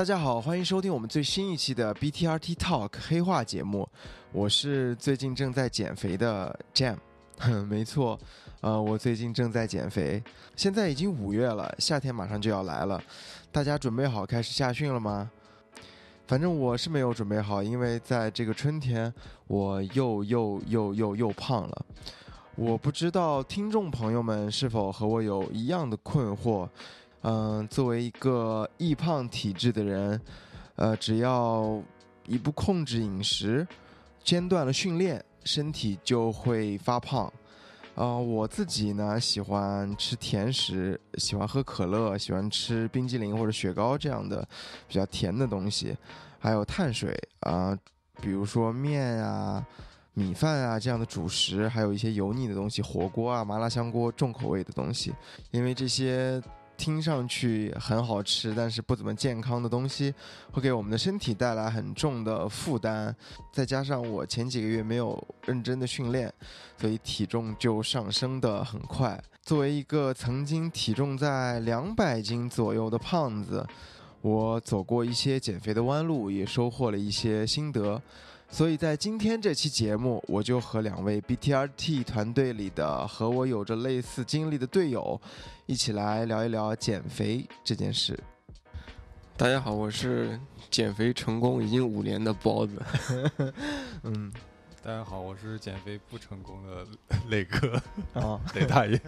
[0.00, 3.86] 大家好，欢迎收听我们最新一期的 BTRT Talk 黑话节目。
[4.32, 6.96] 我是最近正在减肥的 Jam，
[7.68, 8.18] 没错，
[8.62, 10.24] 呃，我最近正在减肥。
[10.56, 12.98] 现在已经五月了，夏天马上就要来了，
[13.52, 15.30] 大家准备好开始夏训了吗？
[16.26, 19.12] 反正我是没有准备好，因为在这个春天，
[19.48, 21.86] 我又又又又又胖了。
[22.56, 26.66] 我不知道听众朋友们是否和我有一样的困惑。
[27.22, 30.18] 嗯，作为一个易胖体质的人，
[30.76, 31.78] 呃，只要
[32.26, 33.66] 一不控制饮食，
[34.24, 37.30] 间断了训练，身体就会发胖。
[37.94, 44.48] 啊，我自己呢喜欢吃甜食，喜欢喝可乐，喜欢吃冰激凌或者雪糕这样的
[44.88, 45.94] 比较甜的东西，
[46.38, 47.78] 还有碳水啊，
[48.22, 49.62] 比如说面啊、
[50.14, 55.12] 米饭啊这样的主食，还有一些油腻的东西，火锅啊、麻辣香锅重口味的东西，
[55.50, 56.42] 因为这些。
[56.80, 60.14] 听上去很好吃，但是不怎么健康的东西，
[60.50, 63.14] 会给我们的身体带来很重的负担。
[63.52, 66.32] 再加上我前几个月没有认真的训练，
[66.78, 69.22] 所以体重就上升的很快。
[69.42, 73.62] 作为一个曾经体重在两百斤左右的胖子，
[74.22, 78.00] 我走过一些减肥的弯路，也收获了一些心得。
[78.52, 85.18] 所以在今天这期节目，我就和两位 BTRT 团队里的和我有着类似经历的队友，
[85.66, 88.18] 一起来聊一聊减肥这件事。
[89.36, 92.82] 大家好，我是减肥成功已经五年的包子。
[94.02, 94.30] 嗯，
[94.82, 96.86] 大家好，我是减肥不成功的
[97.28, 97.80] 磊哥
[98.14, 99.00] 啊， 磊大爷。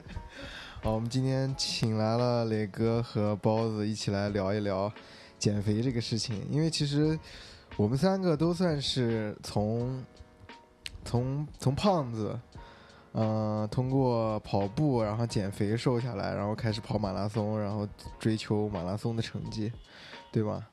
[0.81, 4.91] 好，我们今天请来了磊哥和包子一起来聊一聊
[5.37, 7.19] 减肥这个事情，因为其实。
[7.77, 10.05] 我们三个都算是从
[11.05, 12.39] 从从胖子，
[13.13, 19.73] 嗯，通过跑步然后减肥瘦下来，然后开始跑马拉松，然后追求马拉松的成绩，
[20.31, 20.67] 对吧？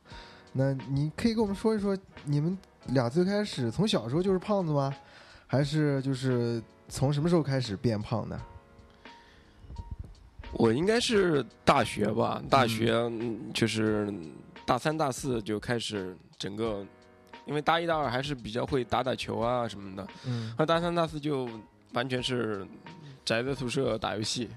[0.51, 2.57] 那你可以跟我们说一说，你们
[2.87, 4.93] 俩最开始从小时候就是胖子吗？
[5.47, 8.39] 还是就是从什么时候开始变胖的？
[10.53, 13.11] 我应该是大学吧，大学
[13.53, 14.11] 就是
[14.69, 16.15] 大三大四就开始。
[16.37, 16.85] 整个，
[17.45, 21.49] 因为大一、大二还是比较会打打球啊什么的，嗯，那大三、大四就
[21.91, 22.65] 完全是
[23.25, 24.47] 宅在宿舍打游戏，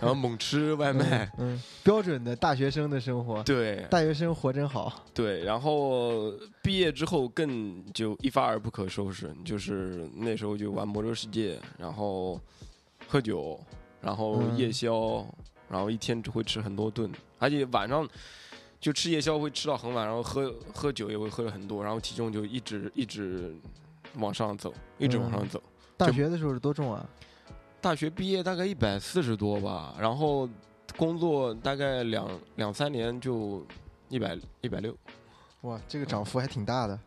[0.00, 12.40] 然后猛吃外卖，嗯，标准的大学生的生活，对，大学生活真好，对，然后毕业之后更就一发而不可收拾，就是那时候就玩魔兽世界，然后
[13.06, 13.60] 喝酒，
[14.00, 15.24] 然后夜宵，
[15.68, 18.08] 然后一天只会吃很多顿，而且晚上。
[18.80, 23.54] 就吃夜宵会吃到很晚，然后喝喝酒也会喝了很多，然后体重就一直一直
[24.14, 25.62] 往上走，一直往上走。
[25.96, 27.04] 大学的时候是多重啊？
[27.80, 30.48] 大学毕业大概一百四十多吧，然后
[30.96, 33.66] 工作大概两两三年就
[34.08, 34.96] 一百一百六。
[35.62, 36.98] 哇，这个涨幅还挺大的。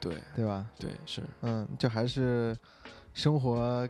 [0.00, 0.66] 对对吧？
[0.78, 1.22] 对是。
[1.42, 2.56] 嗯，就还是
[3.12, 3.88] 生活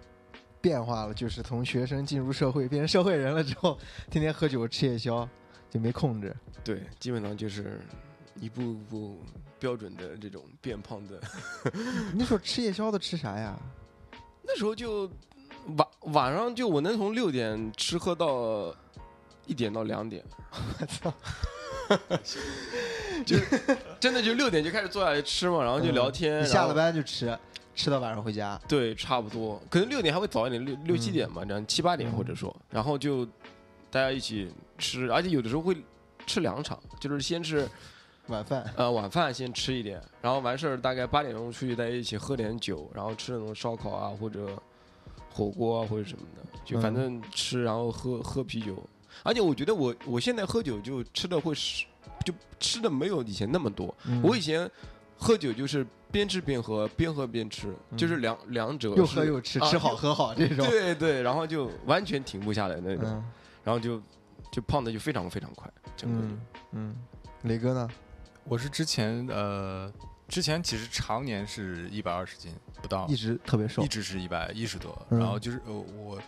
[0.60, 3.78] 变化了，就是从学生进入社会变成社会人了之后，
[4.10, 5.28] 天天喝酒吃夜宵。
[5.74, 7.80] 就没控制，对，基本上就是
[8.40, 9.18] 一步步
[9.58, 11.20] 标准的这种变胖的。
[12.14, 13.58] 那时候吃夜宵的吃啥呀？
[14.46, 15.10] 那时候就
[15.76, 18.72] 晚晚上就我能从六点吃喝到
[19.46, 20.24] 一点到两点，
[20.78, 21.12] 我操！
[23.26, 23.36] 就
[23.98, 26.46] 真的就六点就开始坐下来吃嘛，然后就聊天。
[26.46, 27.36] 下了班就吃，
[27.74, 28.56] 吃到晚上回家。
[28.68, 33.26] 对，差不多，可能六点还会早一点，六六七点嘛，这样七八点或者说，然后就。
[33.90, 35.76] 大家一起吃，而且有的时候会
[36.26, 37.68] 吃两场，就是先吃
[38.28, 44.48] 晚饭，呃，晚饭先吃一点，然后完事儿大概八点钟出去，大家一起喝点酒，然后吃那种烧烤啊或者
[45.30, 48.82] 火锅啊或者什么的，就反正吃，然后喝喝啤酒。
[49.22, 51.84] 而且我觉得我我现在喝酒就吃的会是，
[52.24, 53.94] 就吃的没有以前那么多。
[54.22, 54.68] 我以前
[55.16, 60.66] 喝酒就是边吃边喝，边喝边吃，就是两两者又喝又吃，吃好喝好这种。
[60.66, 63.22] 对对，然后就完全停不下来那种。
[63.62, 64.02] 然后就
[64.54, 66.40] 就胖的就非常非常快，整个嗯
[66.70, 66.96] 嗯，
[67.42, 67.90] 雷哥呢？
[68.44, 69.92] 我是之前呃，
[70.28, 74.96] 之前其实常年是一百二十斤不到，一直特别瘦，一直是一百一十多。
[75.10, 76.22] 然后就是呃我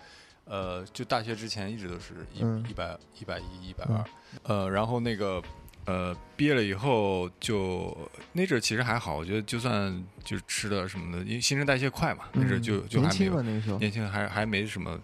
[0.44, 4.04] 呃就大学之前一直都是一一百一百一一百二，
[4.42, 5.40] 呃然后那个
[5.84, 7.96] 呃毕业了以后就
[8.32, 13.40] 那阵其实还好，我觉得就算就吃的什么的，因为新陈代谢快嘛，那阵就就还没有
[13.78, 15.00] 年轻还还没什么。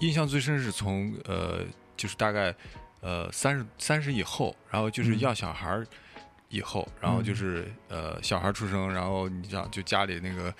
[0.00, 1.64] 印象最深是从呃，
[1.96, 2.54] 就是大概
[3.00, 5.86] 呃三十三十以后，然后就是要小孩儿
[6.48, 10.54] 以后，然后就是呃小孩出生，然后你想就家里那个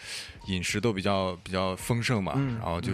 [0.46, 2.92] 饮食都比较比较丰盛嘛，然后就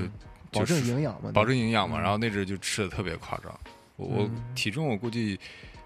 [0.53, 3.61] 保证营养嘛，保证营养嘛，然后那阵就吃的特别夸张，
[3.97, 5.39] 我体重我估计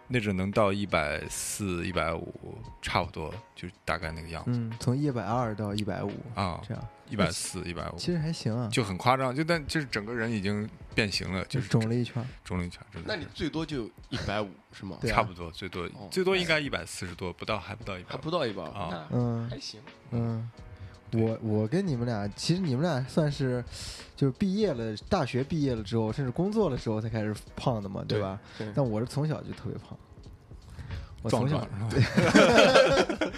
[0.09, 4.51] 那阵能到一百四、一百五，差不多就大概那个样子。
[4.53, 12.81] 嗯，从一百二到一百五啊，这样一百四、一百五，其实还行啊，就很夸张，就但就是整个人已经变形了，就是肿了一圈，肿了一圈。
[13.05, 14.99] 那你最多就一百五是吗？
[15.07, 19.81] 差不多，最多最多应该一百四十多，不到还不到一百，还不到一百啊，嗯，还行，
[20.11, 20.51] 嗯。
[21.13, 23.65] 我我跟你们俩，其实你们俩算是，
[24.17, 28.41] 就是毕业了，大学毕业了之后，甚至工作了之后才开始胖的嘛，对吧？
[28.59, 28.67] 对。
[28.75, 29.97] 但我是从小就特别胖，
[31.23, 32.03] 我从小对，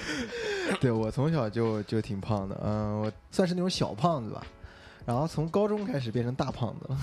[0.80, 4.42] 对我从小就就挺胖的，嗯，我算是那种小胖子吧，
[5.04, 6.98] 然后从高中开始变成大胖子了。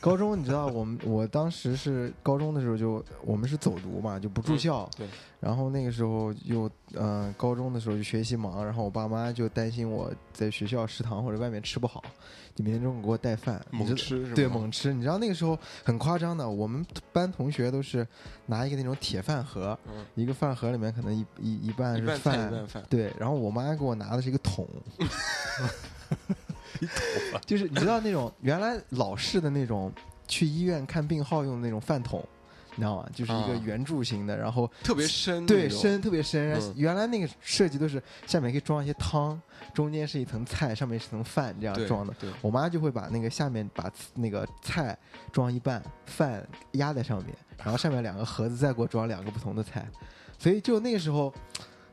[0.02, 4.88] 高中你知道，我们我当时是高中的时候就我们是走读嘛，就不住校。
[4.96, 5.06] 对。
[5.38, 12.02] 然后那个时候又嗯，高中的时候就学习忙，然后我爸妈就担心我在学校食堂或者外面吃不好，
[12.54, 14.92] 就每天中午给我带饭，猛吃是对，猛吃。
[14.92, 18.06] 你知道那个时候很夸张的，我们班同学都是
[18.46, 19.78] 拿一个那种铁饭盒，
[20.14, 22.82] 一个饭盒里面可能一一一半是饭，一半饭。
[22.90, 23.10] 对。
[23.18, 24.66] 然后我妈给我拿的是一个桶。
[27.46, 29.92] 就是你知道那种原来老式的那种
[30.26, 32.24] 去医院看病号用的那种饭桶，
[32.76, 33.08] 你知道吗？
[33.14, 36.56] 就是一个圆柱形的，然后特别深，对，深特别深。
[36.76, 39.40] 原来那个设计都是下面可以装一些汤，
[39.74, 42.14] 中间是一层菜，上面是层饭，这样装的。
[42.40, 44.96] 我妈就会把那个下面把那个菜
[45.32, 49.86] 装一半，饭压在上面，然后上面两个盒子再给我装两个不同的菜。
[50.38, 51.32] 所以就那个时候，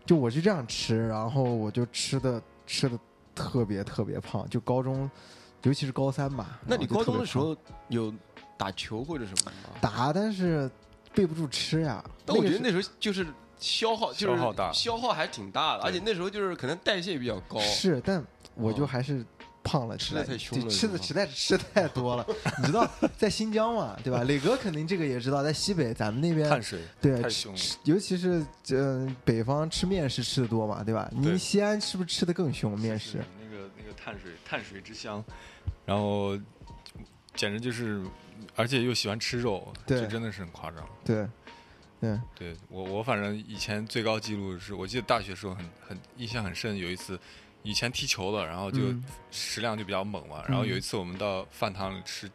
[0.05, 2.97] 就我就这样吃，然后我就吃的吃的。
[3.37, 5.09] 特别特别胖，就高中，
[5.63, 6.59] 尤其是高三吧。
[6.65, 7.55] 那你高中的时候
[7.89, 8.13] 有
[8.57, 9.69] 打球或者什么吗？
[9.79, 10.69] 打，但是
[11.13, 12.03] 备不住吃呀。
[12.25, 13.27] 但我觉得那时候就是
[13.59, 17.59] 消耗，就是消耗大，消耗还挺大的，而且那时候就是可能代谢比较高。
[17.59, 18.25] 是，但
[18.55, 19.23] 我就还是。
[19.67, 22.25] 胖了，吃的太凶了，吃的实在是吃太多了。
[22.59, 24.23] 你知道在新疆嘛，对吧？
[24.23, 27.53] 磊哥肯定这个也知道，在西北咱们那边碳水对太凶，
[27.83, 31.11] 尤其是呃北方吃面食吃的多嘛，对吧？
[31.13, 33.17] 您西安是不是吃的更凶面食？
[33.41, 35.23] 那个那个碳水碳水之乡，
[35.85, 36.37] 然后
[37.35, 38.01] 简直就是，
[38.55, 40.87] 而且又喜欢吃肉，这真的是很夸张。
[41.03, 41.27] 对，
[41.99, 47.19] 对，对我我反正以前最高记录是我记得大学时候很很印象很深，有一次。
[47.67, 48.79] 以前踢球的，然后就
[49.29, 50.41] 食量就比较猛嘛。
[50.47, 52.31] 然后有一次我们到饭堂里吃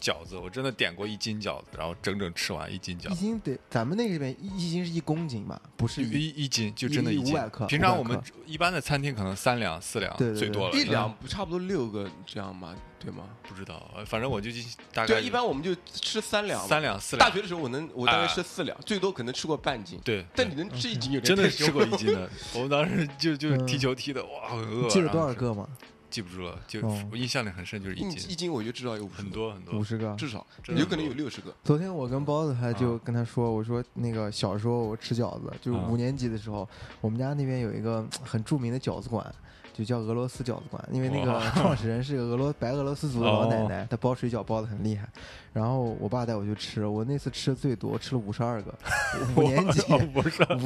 [0.00, 3.10] 饺子，我真的点过一斤饺子，然后整整吃完一斤饺子。
[3.10, 5.60] 一斤得，咱们那个边一斤是一公斤吧？
[5.76, 7.34] 不是一一斤，就真的一斤。
[7.34, 7.66] 五百克。
[7.66, 12.74] 平常我们一般的餐厅可能三两四两最多了，一两不差不多六个这样吗？
[13.02, 13.24] 对吗？
[13.48, 14.50] 不知道，反正我就
[14.92, 15.14] 大概。
[15.14, 17.26] 对，一般我们就吃三两，三两四两。
[17.26, 19.98] 大学的时候，我能我大概吃四两，最多可能吃过半斤。
[20.04, 22.28] 对，但你能吃一斤，真的吃过一斤的。
[22.52, 24.86] 我们当时就就踢球踢的，哇，很饿。
[24.90, 25.66] 记得多少个吗？
[26.10, 26.80] 记不住了，就
[27.10, 28.30] 我印象里很深，就是一斤。
[28.30, 30.14] 一斤我就知道有很多很多，五十个。
[30.16, 31.54] 至少，有可能有六十个。
[31.64, 36.68] 昨天我跟包子还就跟他说，我说那个小时候我吃饺子，就是五年级的时候，
[37.00, 39.34] 我们家那边有一个很著名的饺子馆。
[39.72, 45.08] 就叫俄罗斯饺子馆，因为那个 创始人是个俄罗白俄罗斯族的老奶奶，她包水饺包的很厉害。
[45.54, 48.74] 然后我爸带我去吃，我那次吃的最多，吃了五十二个。
[49.36, 49.80] 五年级，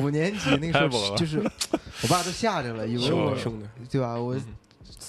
[0.01, 3.37] 五年级那个时候就是我爸都吓着了，以为我
[3.89, 4.15] 对吧？
[4.15, 4.35] 我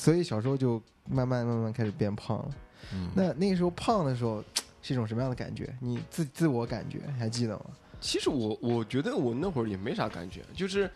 [0.05, 0.79] 所以小时候就
[1.09, 2.49] 慢慢慢慢开始变胖了。
[3.15, 4.43] 那那个时候胖的时候
[4.81, 5.75] 是一种什么样的感觉？
[5.81, 7.65] 你自自我感觉还记得吗？
[7.99, 10.89] 其实我我觉得我那会儿也没啥感觉，就是。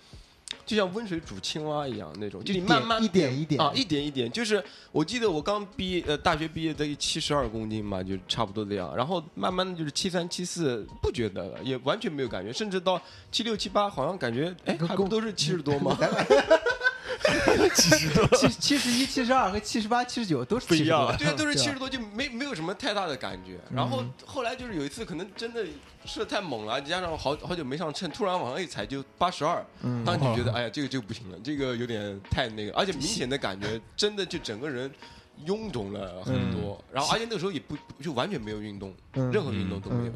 [0.66, 4.32] 就像温水煮青蛙一样那种，就你慢慢一点一点啊，一点一点。
[4.32, 8.96] 就是我记得我刚毕业，呃，大学毕业得七十二公斤嘛，就差不多这样。
[8.96, 13.00] 然后慢慢的就是七三七四，不觉得了，也完全没有感觉，甚至到
[13.32, 15.96] 七六七八，好像感觉哎，还不都是七十多吗？
[17.76, 23.60] 七十多，七七十一、七十二和七十八、七十九都是不一样，对，都是七十多，就没没有什么太大的感觉。
[23.74, 25.66] 然后后来就是有一次，可能真的
[26.06, 29.66] 吃的太猛了，加上好好久没上秤，突然往上一踩就八十二，
[30.06, 34.90] 当时觉得哎呀，这个就不行了，这个有点太那个，而且明显的感觉 真的就整个人
[35.46, 36.84] 臃肿了很多。
[36.92, 40.14] 然后而且那个时候也不就完全没有运动，任何运动都没有。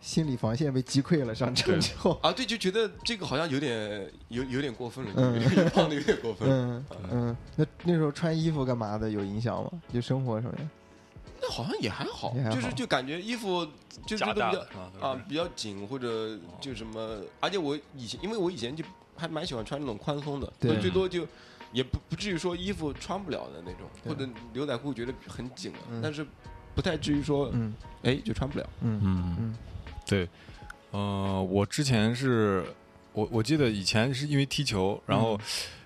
[0.00, 5.12] 心理防线被击溃了，上车之后啊，对，就觉得这个好像有点有有点过分了，
[5.74, 6.48] 胖的有点过分。
[6.48, 9.70] 嗯嗯，那那时候穿衣服干嘛的有影响吗？
[9.92, 10.70] 就生活上面？
[11.42, 13.66] 那好像也还好，就是就感觉衣服
[14.06, 14.66] 就是都比较
[15.00, 18.82] 啊比较紧，或者就什么，而且我以前因为我以前就
[19.16, 21.26] 还蛮喜欢穿那种宽松的，最多就
[21.72, 26.26] 也不不至于说衣服穿不了的那种，或者牛仔裤觉得很紧了，但是
[26.74, 27.52] 不太至于说
[28.02, 28.66] 哎就穿不了。
[28.80, 29.54] 嗯嗯嗯。
[30.10, 30.28] 对，
[30.90, 32.64] 呃，我之前是，
[33.12, 35.38] 我我记得以前是因为踢球，然后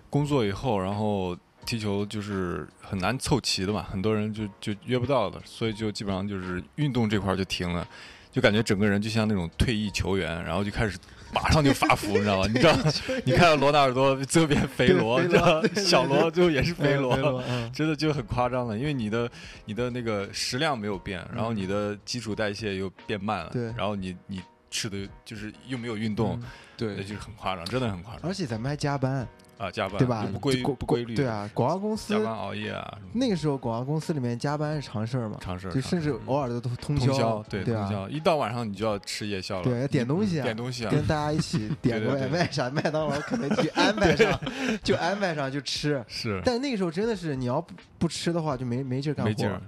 [0.09, 7.87] 工作以后，然后踢球就是很难凑齐的嘛，很多人就就约不到的，所以就基本上就是运动这块就停了。
[8.33, 10.99] 就感觉整个人就像那种退役球员，然后就开始
[11.35, 12.47] 马上就发福，你知道吗？
[12.47, 12.77] 你知道，
[13.27, 18.79] 你看到罗纳尔多最后变肥罗，你知道，小罗最后也是肥罗，真的就很夸张了。
[18.79, 19.29] 因为你的
[19.65, 26.41] 你的那个食量没有变，然后你的基础代谢又变慢了，然后你你吃的就是又没有运动，
[26.77, 28.23] 对，就是很夸张，真的很夸张。
[28.31, 29.27] 而且咱们还加班。
[29.59, 30.27] 啊，加班对吧？
[30.33, 31.15] 不规不规律。
[31.15, 32.99] 对啊，广告公司加班熬夜啊。
[33.13, 35.39] 那个时候广告公司里面加班是常事儿嘛？
[35.41, 35.71] 常事儿。
[35.71, 37.43] 就甚至偶尔都通宵。
[37.49, 38.09] 对通宵。
[38.09, 39.65] 一到晚上你就要吃夜宵了。
[39.65, 44.39] 对，点东西啊，点东西啊，跟大家一起 点个外卖啥，麦当劳、肯德基安 排上，
[44.83, 46.05] 就安排上就吃。
[46.09, 46.41] 是。
[46.45, 49.29] 但那个时候真的是，你要不不吃的话，就没没劲儿干活。
[49.31, 49.61] 没劲儿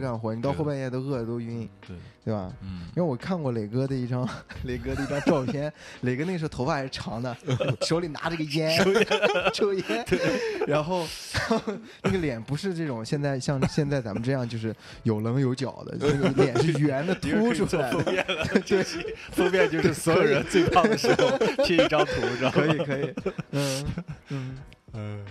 [0.00, 1.96] 干活，你到后半夜都饿的都晕，对。
[2.22, 2.52] 对吧？
[2.62, 4.28] 嗯，因为我看过磊哥的一张
[4.64, 5.72] 磊哥的一张照片，
[6.02, 7.34] 磊哥那时候头发还是长的，
[7.80, 8.78] 手里拿着个烟
[9.54, 10.06] 抽烟，
[10.66, 11.06] 然后
[12.02, 14.72] 那个脸不是这种现在像现在咱们这样就是
[15.02, 18.02] 有棱有角的，那个脸是圆的 凸出来的。
[18.66, 18.84] 对，
[19.32, 23.14] 封面就是所有人最胖的时候贴一张图，知道可以可以，
[23.52, 23.86] 嗯
[24.28, 24.58] 嗯。
[24.92, 25.24] 嗯。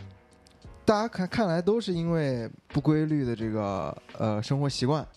[0.89, 5.07] 大家看看来都是因为不规律的这个呃生活习惯，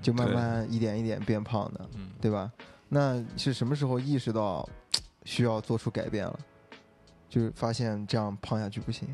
[0.00, 1.80] 就慢慢一点一点变胖的，
[2.20, 2.48] 对吧？
[2.88, 4.68] 那是什么时候意识到
[5.24, 6.38] 需要做出改变了？
[7.28, 9.08] 就是发现这样胖下去不行。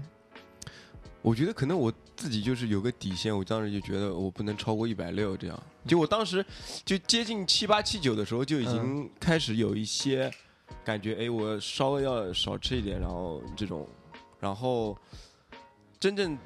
[1.22, 5.58] 我觉得可能我自己就是有个底线，我当时就觉得我不能超过一百六这样。
[5.86, 6.44] 就我当时
[6.84, 10.30] 就接近七八七九的时候就已经开始有一些
[10.84, 13.88] 感觉，哎，我稍微要少吃一点，然后这种，
[14.38, 14.94] 然后。
[16.02, 16.36] 真正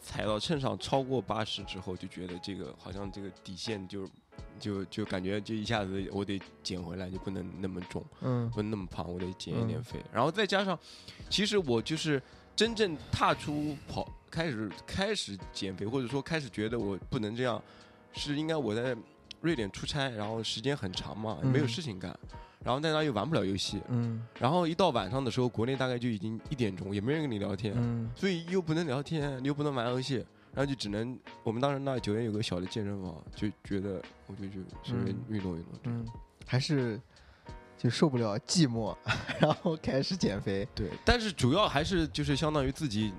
[0.00, 4.10] 踩到秤上超过八十之后，就觉得这个好像这个底线就
[4.58, 10.04] 就就感觉就一下子我得减回来，就不能那么重，嗯，不能那么胖，我得减一点肥。
[10.12, 10.76] 然后再加上，
[11.30, 12.20] 其实我就是
[12.56, 17.62] 真正踏出跑开始开始减肥，或者说开始觉得我不能这样，
[18.14, 18.96] 是应该我在
[19.42, 22.18] 瑞典出差，然后时间很长嘛，没有事情干。
[22.66, 30.16] 然后在那又玩不了游戏，嗯，然后一到晚上的时候，国内大概就已经一点钟，也没人跟你聊天，嗯，所以又不能聊天，你又不能玩游戏，
[30.52, 36.04] 然后就只能我们当时那酒店有个小的健身房，就觉得我就就随便运动运动，嗯，
[36.44, 37.00] 还是
[37.78, 38.96] 就受不了寂寞，
[39.38, 43.12] 然后开始减肥，对，但是主要还是就是相当于自己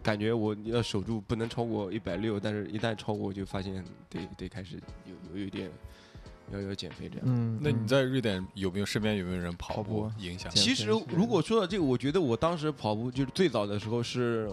[0.00, 5.68] 感觉我要守住不能超过一百六，但是一旦超过就发现得得开始有有一点。
[6.52, 10.52] 要要减肥这样，嗯，那你在瑞典有没有身边有没有人跑步影响？
[10.52, 14.50] 其实如果说到这个，我觉得我当时跑步就是最早的时候是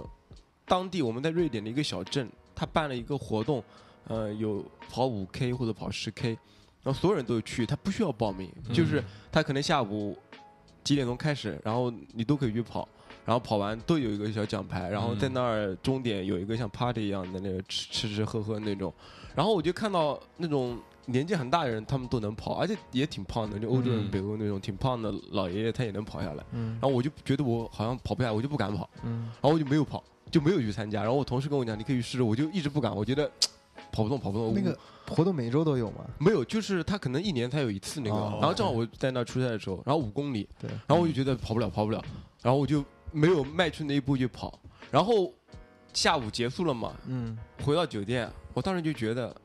[0.66, 3.62] 当地我们在瑞典的一个小镇，他办了一个活动，
[4.08, 6.30] 呃，有跑五 K 或者跑十 K，
[6.84, 10.18] 然后所有人都去，他不需要报名，就是他可能下午
[10.84, 12.88] 几点钟开始，然后你都可以去跑，
[13.26, 18.94] 然后跑完都有一个小奖牌，然后在那儿终点有一个像 party 一样的那个吃吃吃喝喝那种，
[19.36, 20.80] 然后我就看到那种。
[21.12, 23.58] 年纪很大的人，他们都能跑，而且也挺胖的。
[23.58, 26.44] 就欧洲人、北欧那种挺胖的老爷爷，他也能跑下来。
[26.52, 28.90] 然后我就觉得我好像跑不下来，我就不敢跑。
[29.04, 31.02] 然后我就没有跑，就没有去参加。
[31.02, 32.24] 然后我同事跟我讲，你可以试试。
[32.24, 33.30] 我就一直不敢，我觉得
[33.92, 34.54] 跑不动，跑不动。
[34.54, 36.06] 那个活动每周都有吗？
[36.20, 38.16] 没有，就是他可能一年才有一次那个。
[38.40, 40.48] 然后正好我在那出差的时候，然后五公里。
[40.60, 40.70] 对。
[40.88, 42.04] 然后我就觉得跑不了，跑不了。
[42.42, 44.60] 然后我就没有迈出那一步去跑。
[44.92, 45.34] 然后
[45.92, 46.94] 下午结束了嘛？
[47.08, 47.38] 嗯。
[47.64, 49.36] 回到酒店，我当时就觉得。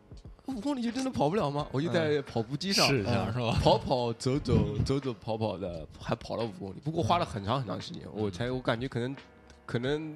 [0.46, 1.66] 五公里就真的跑不了吗？
[1.72, 3.58] 我就在跑步机上试一下，是吧？
[3.62, 6.80] 跑跑走走走走跑跑的，还跑了五公里。
[6.84, 9.16] 不过花了很长很长时间，我才我感觉可能
[9.64, 10.14] 可能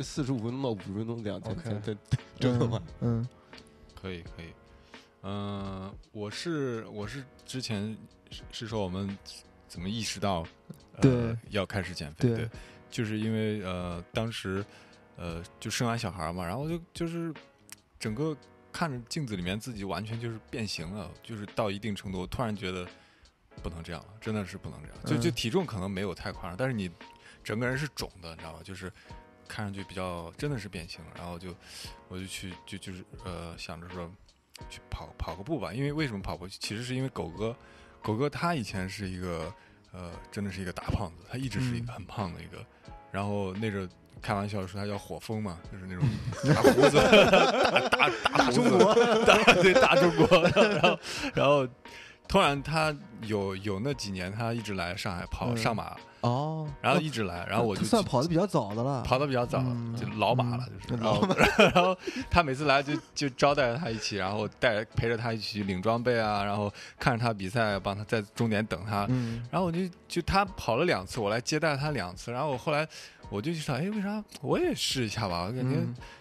[0.00, 1.96] 四十五分钟到五十分钟这样才才才
[2.38, 2.82] 真的吗？
[3.00, 3.26] 嗯，
[3.98, 4.52] 可以可以。
[5.22, 7.96] 嗯，我是我是之前
[8.50, 9.16] 是说我们
[9.66, 10.44] 怎么意识到
[11.00, 12.28] 对要开始减肥？
[12.28, 12.50] 对，
[12.90, 14.62] 就是因为呃当时
[15.16, 17.32] 呃就生完小孩嘛，然后就就是
[17.98, 18.36] 整个。
[18.72, 22.88] 看着镜子里面自己完全就是变形了，就是到一定程度，突然觉得
[23.62, 25.04] 不能这样了，真的是不能这样。
[25.04, 26.90] 就就体重可能没有太夸张，但是你
[27.44, 28.60] 整个人是肿的，你知道吧？
[28.64, 28.90] 就是
[29.46, 31.04] 看上去比较真的是变形。
[31.14, 31.54] 然后就
[32.08, 34.10] 我就去就就是呃想着说
[34.70, 36.48] 去跑跑个步吧，因为为什么跑步？
[36.48, 37.54] 其实是因为狗哥，
[38.02, 39.54] 狗哥他以前是一个
[39.92, 42.64] 呃真的是一个大胖子，他一直是一个很胖的一个，
[43.10, 43.88] 然后那阵。
[44.22, 46.04] 开玩笑说他叫火风嘛， 就是那种
[46.54, 46.96] 大胡子，
[47.90, 50.26] 大大中国，大 对大中国。
[50.48, 50.98] 然后，
[51.34, 51.66] 然后
[52.28, 59.58] 突然他有有那几年，他一直来上海跑上马哦，然后一直来，然后我就算跑的比较早的了，跑的比较早，
[59.96, 61.02] 就老马了，就是。
[61.02, 61.96] 然后
[62.30, 69.04] 他每次来就就招待他一起，然后带陪着他一起领装备啊，然后看着他比赛，帮他在终点等他。
[69.50, 72.88] 然后我就就他跑了两次，我来接待他两次，然后我后来。
[73.32, 75.44] 我就想，哎，为啥我也试一下吧？
[75.44, 75.76] 我感觉，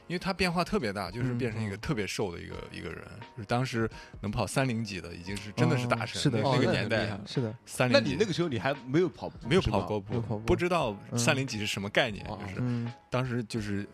[0.08, 3.04] 因为他变化特别大，就是变成一个特别瘦的一个一个人。
[3.36, 3.90] 就是当时
[4.22, 6.22] 能跑三零几的，已经是真的是大神。
[6.22, 7.54] 是的，那个年代是的。
[7.66, 12.26] 三零，那你那个时候你还没有跑，没有跑过步，不知道三零几是什么概念。
[12.26, 13.86] 就是当时就是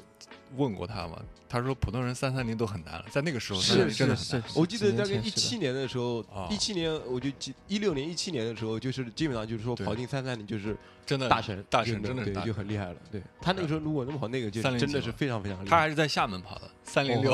[0.56, 1.22] 问过他嘛。
[1.50, 4.44] 他说：“普通人三三零都很难了，在那个时候是真的是。
[4.54, 10.76] 我记得大概一七年的时候，一七年我就记一六年一七年的时候，就是基本上就是说跑进三三零就是
[11.06, 12.96] 真的大神，大神真的对就很厉害了。
[13.10, 13.22] 对。
[13.40, 15.70] 他那个时候如果能跑那个，就真的是非常非常厉害。
[15.70, 17.32] 他还是在厦门跑的三零六，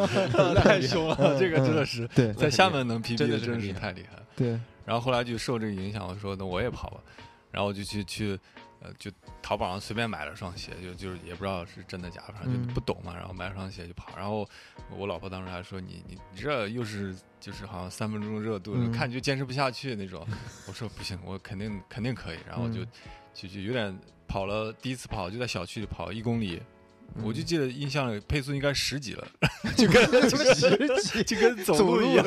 [0.56, 4.22] 太凶了， 这个真的是对，在厦门能 PB 真的真是太厉害了。
[4.34, 7.00] 对，然后后来就受这个影响，我说那我也跑吧，
[7.50, 8.40] 然后我就去去。”
[8.82, 9.10] 呃，就
[9.40, 13.14] 淘宝上随便买了双鞋，就就是也不知道是真的假的，反正就不懂嘛。
[13.14, 14.48] 然后买了双鞋就跑，然后
[14.90, 20.26] 我老婆当时还说你你你这又是就是好像三分钟热度，看就坚持不下去那种。
[20.66, 22.38] 我说不行，我肯定肯定可以。
[22.48, 22.84] 然后就
[23.32, 23.96] 就就有点
[24.26, 26.60] 跑了，第一次跑就在小区里跑一公里，
[27.22, 29.26] 我就记得印象里配速应该十几了，
[29.76, 32.24] 就跟 十几就跟走路一样，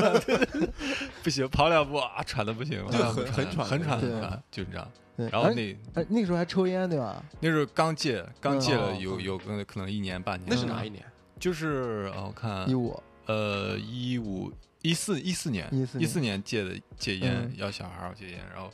[1.24, 4.92] 不行，跑两步啊喘的不行，就很很喘很喘很喘，就是这样。
[5.32, 7.24] 然后那哎，那个时候还抽烟对吧？
[7.40, 10.46] 那时候刚戒，刚戒了有有个可能一年半年。
[10.50, 11.04] 那是哪一年？
[11.40, 14.52] 就是我看一五呃一五
[14.82, 18.40] 一四一四年一四年戒的戒烟，要小孩戒烟。
[18.54, 18.70] 然后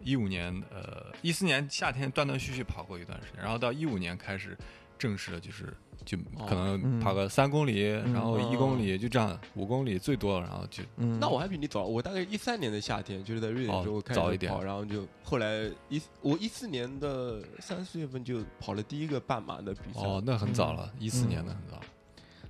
[0.00, 4.58] 一五年呃一四年夏天断断续续跑过一段时间，然后到一五年开始
[4.98, 5.72] 正式的就是。
[6.04, 10.84] 就可能跑个三公里，然后一公里就这样，五公里最多，然后就。
[11.18, 20.06] 那我还比你早，我大概一三年的夏天就是在瑞典之后开始跑，然后就后来一我一四年的三四月份就跑了第一个半马的比赛。
[20.06, 21.80] 哦，那很早了，一四年的很早。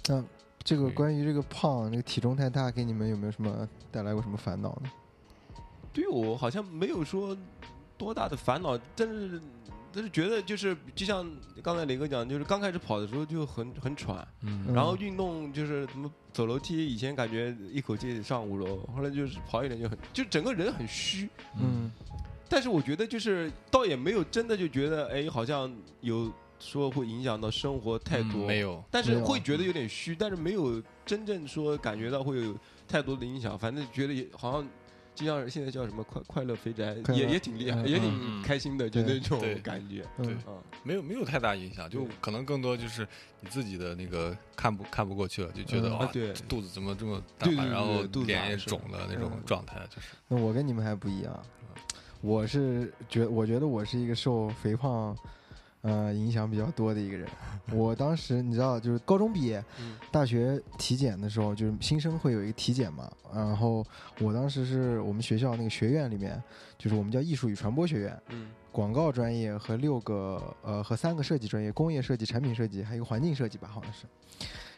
[0.09, 0.23] 那
[0.62, 4.91] 这个关于这个胖，这个体重太大，给你们有没有什么带来过什么烦恼呢？
[5.95, 7.35] 对我好像没有说
[7.97, 9.41] 多大的烦恼，但是。
[9.97, 11.26] 但是觉得就是就像
[11.62, 21.91] 刚才雷哥讲，就是刚开始跑的时候就很很喘，嗯，然后运动就是怎么走楼梯，以前感觉一口气上五楼，后来就是跑一点就很，就整个人很虚，嗯。
[22.47, 28.85] 但是我觉得就是倒也没有真的就觉得哎，好像有说会影响到生活太多，没有。
[28.91, 32.54] 但是会觉得有点虚，但是没有真正说感觉到会有
[32.87, 34.69] 太多的影响，反正觉得也好像。
[35.17, 40.05] 就像现在叫什么快快乐肥宅，也也挺厉害，也挺开心的，就那种感觉。
[40.23, 43.09] 对，嗯，没有没有太大影响，就可能更多就是
[43.41, 46.09] 你自己的那个看不看不过去了，就觉得啊，
[46.47, 50.09] 肚子怎么这么大，然后脸也肿的那种状态，就是。
[50.29, 51.43] 那我跟你们还不一样，
[52.21, 55.17] 我是觉我觉得我是一个受肥胖。
[55.82, 57.28] 呃，影响比较多的一个人。
[57.73, 59.65] 我当时你知道，就是高中毕业，
[60.10, 63.10] 大学体检的时候，就是新生会有一个体检嘛。
[63.34, 63.84] 然后
[64.21, 66.43] 我当时是我们学校那个学院里面，
[66.78, 68.21] 就是我们叫艺术与传播学院，
[68.73, 74.06] 广告专业和六个呃和三个设计专业，工业设计、产品设计，还有一个环境设计吧，好像是。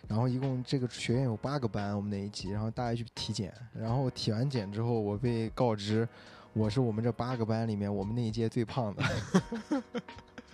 [0.07, 3.53] 然后一共这个学院有八个班，我们那一级，然后大家去体检。
[3.75, 6.09] 然后体完检之后，我被告知
[6.55, 9.03] 我是我们这八个班里面我们那一届最胖的。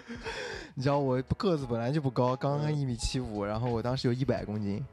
[0.75, 4.85] 你知道我个子本来就不高，刚刚一米七五，然后我当时有一百公斤，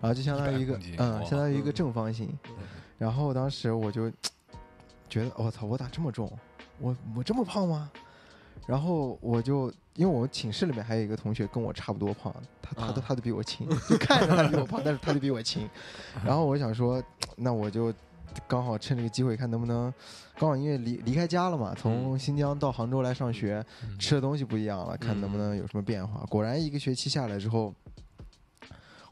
[0.00, 2.36] 然后就相当于一个嗯，相当于一个正方形。
[2.98, 4.10] 然后当时我就
[5.08, 6.30] 觉得，我操，我咋这么重？
[6.78, 7.90] 我我这么胖吗？
[8.66, 15.68] 然后我就因为我们寝室里面还有一个同学跟我差不多胖，他他都他都比我轻，就看着他比我胖，但是他都比我轻。
[16.24, 17.02] 然后我想说，
[17.36, 17.92] 那我就。
[18.46, 19.92] 刚好趁这个机会，看能不能
[20.38, 23.64] 刚好因为离离开家了嘛，从新疆到杭州来上学，
[23.98, 26.24] 吃的东西不一样了，看能不能有什么变化。
[26.26, 27.74] 果然一个学期下来之后，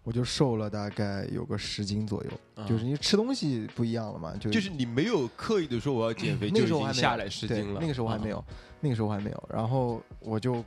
[0.02, 4.34] 我就瘦了大概有个十斤左右，就是因为吃东西不一样了嘛。
[4.36, 7.80] 就就是你没有刻意的说我要减肥， 那个时候还下来十斤了。
[7.80, 8.44] 那个时候还没有，
[8.80, 9.48] 那个时候还没有。
[9.52, 10.64] 然后我就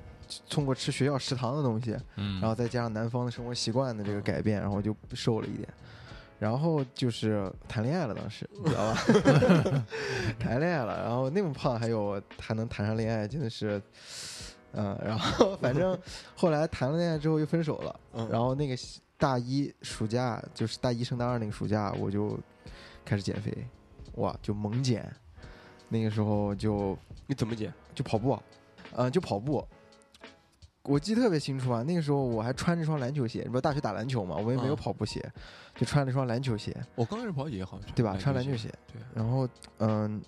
[0.49, 5.69] 通过吃学校食堂的东西，然后再加上南方的生活习惯的这个改变，然后就瘦了一点。
[6.39, 8.97] 然后就是谈恋爱了，当时你知道吧？
[10.39, 13.82] 谈恋爱了，然后那么胖，还有还能谈上恋爱，真的是，
[14.71, 15.99] 嗯，然后反正
[16.36, 17.99] 后来谈了恋爱之后又分手了，
[18.32, 18.75] 然后那个
[19.17, 22.39] 大一暑假，就是大一升大二那个暑假，我就
[23.04, 23.54] 开始减肥，
[24.13, 25.12] 哇，就猛减，
[25.89, 26.97] 那个时候就
[27.28, 27.73] 你怎么减？
[27.93, 28.39] 就跑步，
[28.95, 29.67] 嗯，就跑步。
[30.83, 35.23] 我记得特别清楚啊，那个时候我还穿着双篮球鞋，你不大学打篮球嘛，我也没有跑步鞋，
[35.75, 36.75] 就穿了双篮球鞋。
[36.95, 38.17] 我刚开始跑也好像，对吧？
[38.17, 38.69] 穿篮球鞋。
[38.91, 39.01] 对。
[39.13, 39.47] 然后，
[39.79, 40.21] 嗯，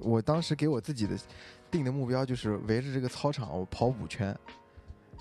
[0.00, 1.16] 我当时给我自己的
[1.70, 4.36] 定的目标就是围着这个操场我跑五圈，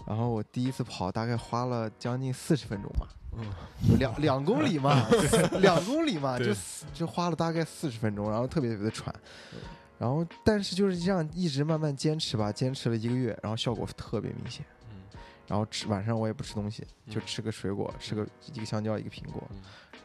[0.06, 5.08] 然后我第一次跑大概花了将近四十分钟吧，嗯，两两公里嘛，
[5.62, 6.54] 两公里嘛，就
[6.93, 9.13] 就花了大概四十分钟，然后特别特别的喘。
[9.97, 14.65] 然后但是就是这样一直慢慢坚持吧，坚持了一个月，然后效果特别明显。
[14.91, 15.01] 嗯，
[15.47, 19.43] 然后吃晚上我也不吃东西，就吃个水果，吃个一个香蕉一个苹果，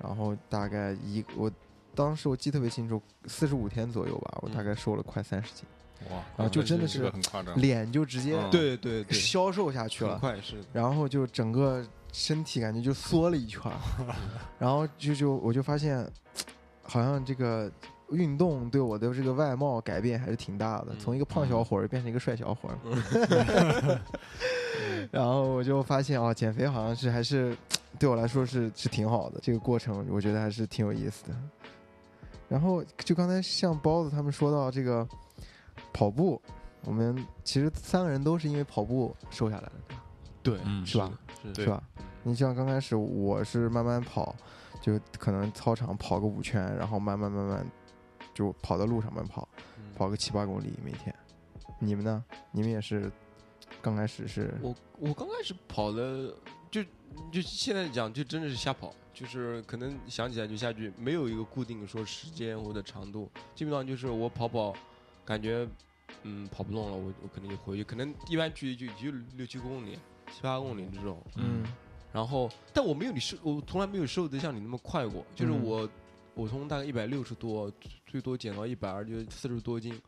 [0.03, 1.51] 然后大概一我
[1.95, 5.65] 当时我记特别清楚，四十五天左右吧，我大概瘦了快三十斤。
[6.09, 9.19] 哇，然后就真的是很夸张，脸就直接对对对。
[9.19, 13.71] 消瘦下去了，快是，然后就整个身体感觉就缩了一圈，
[14.59, 16.11] 然后就就我就发现，
[16.83, 17.71] 好像这个
[18.11, 24.01] 运动对我的这个外貌改变还是挺大的，从一个胖小伙儿变成一个帅小伙儿，
[25.11, 27.57] 然后我就发现啊，减肥好像是还是
[27.99, 31.37] 对我来说是是挺好的，这个过程我觉得还是挺有意思的。
[32.49, 35.07] 然后就刚才像包子他们说到这个。
[35.93, 36.41] 跑步，
[36.85, 39.73] 我们其实三个人都是因为跑步瘦下来的，
[40.43, 41.11] 对，是吧？
[41.55, 41.83] 是吧？
[42.23, 44.35] 你像刚开始我是慢慢跑，
[44.81, 47.67] 就可能操场跑个五圈，然后慢慢慢慢
[48.41, 49.47] 就跑到路上面跑，
[49.95, 51.15] 跑个七八公里每天。
[51.79, 52.25] 你们呢？
[52.53, 53.13] 你们也是
[53.83, 54.55] 刚开始是？
[54.63, 56.35] 我我刚开始跑的
[56.71, 56.83] 就
[57.31, 64.75] 就现在讲就真的是瞎跑，就是可能想起来就下去，没有一个固定说时间或者长度，基本上就是我跑跑。
[65.23, 65.69] 感觉，
[66.23, 67.85] 嗯，跑不动了，我我肯定就回去。
[67.85, 69.97] 可能一般距离就就六七公里、
[70.33, 71.23] 七八公里这种。
[71.37, 71.63] 嗯。
[72.13, 75.25] 然后，但我没有你瘦，我从来没有瘦的像你那么快过。
[75.37, 75.89] 就是我，
[76.41, 77.71] 我从大概一百六十多，
[78.07, 80.01] 最多减到一百二，就四十多斤。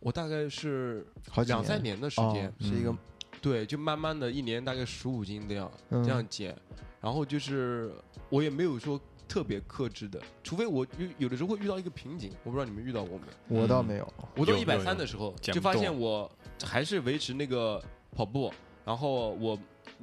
[0.00, 1.06] 我大概是
[1.46, 2.96] 两三年的时间，是一个，
[3.42, 6.56] 对，就慢慢的一年大概十五斤这样这样减。
[7.02, 7.92] 然后就是
[8.30, 8.98] 我也没有说。
[9.28, 13.60] 特别克制的，除非我有有的时候会遇到一个瓶颈，我不知道你们遇到过没？
[13.60, 14.14] 我倒没有。
[14.34, 16.30] 我到一百三的时候，就发现我
[16.64, 17.78] 还是维持那个
[18.16, 18.50] 跑步，
[18.86, 19.58] 然后我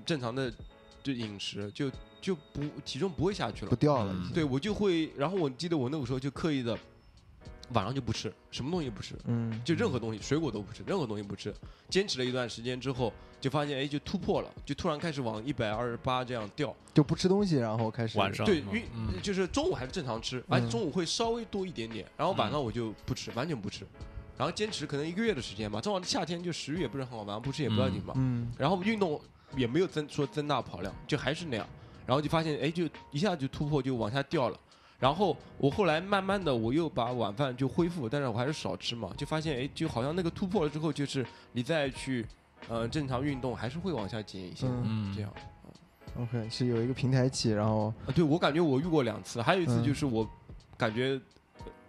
[0.06, 0.54] 正常的
[1.02, 1.90] 就饮食就
[2.26, 4.16] 就不体重不会下去了，不掉了。
[4.34, 6.76] 对我就会，然后我记得我那个时候就刻意的。
[7.74, 11.52] 晚上就不吃，什么东西不吃，嗯，就任何东西，水果都不吃，任何东西不吃。
[11.90, 13.12] 坚持了一段时间之后，
[13.42, 18.20] 就发现哎，就突破了，就突然开始往一百二十八这样掉，就不吃东西，然后开始。
[18.20, 18.84] 晚上对，运
[19.20, 23.84] 就是中午还是正常吃，而且中午会稍微多一点点，然后晚上我就不吃，完全不吃，
[24.38, 25.82] 然后坚持可能一个月的时间吧。
[25.82, 29.20] 正好夏天就食欲也不是很好，晚上不吃也不要紧嘛，嗯，然后运动
[29.58, 31.68] 也没有增说增大跑量，就还是那样，
[32.06, 34.60] 然后就发现哎，就一下就突破，就往下掉了。
[34.98, 42.26] 然后我后来慢慢的我又把晚饭就恢复，但是我还是少吃嘛，就发现哎，就好像那个突破了之后，就是你再去，
[42.70, 45.32] 呃，正常运动还是会往下减一些，嗯，这样。
[46.18, 50.26] OK，是有一个平台期，然后啊，对我感觉我遇过两次，还有一次就是我
[50.78, 51.20] 感觉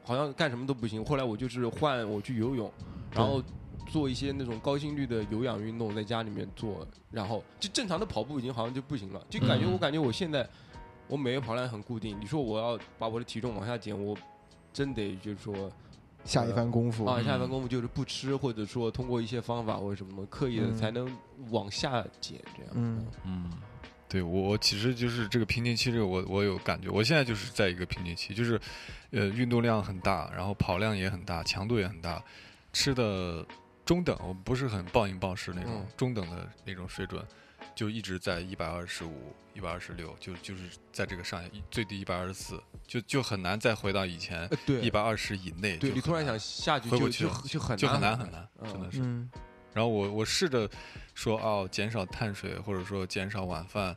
[0.02, 2.70] 好像干什么都不行，后来我就是换我去游泳，
[3.12, 3.40] 然后
[3.86, 10.48] 做一些那种高心率的有氧运动，在家里面做，然后就正常的跑步已经好像就不行了，就感觉我感觉我现在。
[11.08, 14.18] 我每个跑量很固定，你说我要把我的体重往下减，我
[14.72, 15.70] 真得就是说
[16.24, 21.08] 下一番功夫啊，下一番功夫就是不吃，或者说通过一些方法或者什么刻意的才能
[21.52, 22.72] 往下减这样。
[22.74, 23.52] 嗯嗯，
[24.08, 28.60] 对我其实就是这个瓶颈期，这个我我有感觉，我现在就是在一个瓶颈期，就是
[29.12, 32.20] 呃运动量很大，然后跑量也很大，强度也很大，
[32.72, 33.46] 吃的
[33.86, 37.24] 中等，我不是很暴饮暴食那种中等的那种水准。
[37.74, 44.48] 就一直在一百二十五、一百二十六，就就是在这个上下，最低一百二十四，就就很难再回到以前
[44.80, 45.76] 一百二十以内。
[45.76, 49.00] 对你突然想下去，回不去就就很就很难很难，真的是。
[49.72, 50.68] 然后我我试着
[51.14, 53.94] 说哦，减少碳水，或者说减少晚饭。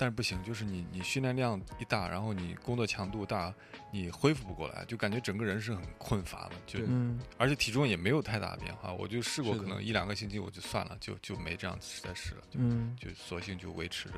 [0.00, 3.54] 但是不行，就是你你训练量一大，然后你工作强度大，
[3.92, 6.78] 你恢复不过来，就感觉整个人是很困乏的，就
[7.36, 8.90] 而且体重也没有太大的变化。
[8.94, 12.58] 我就试过，可能一两个星期我就算了，就就没这样再试了，就
[12.96, 14.14] 就索性就维持着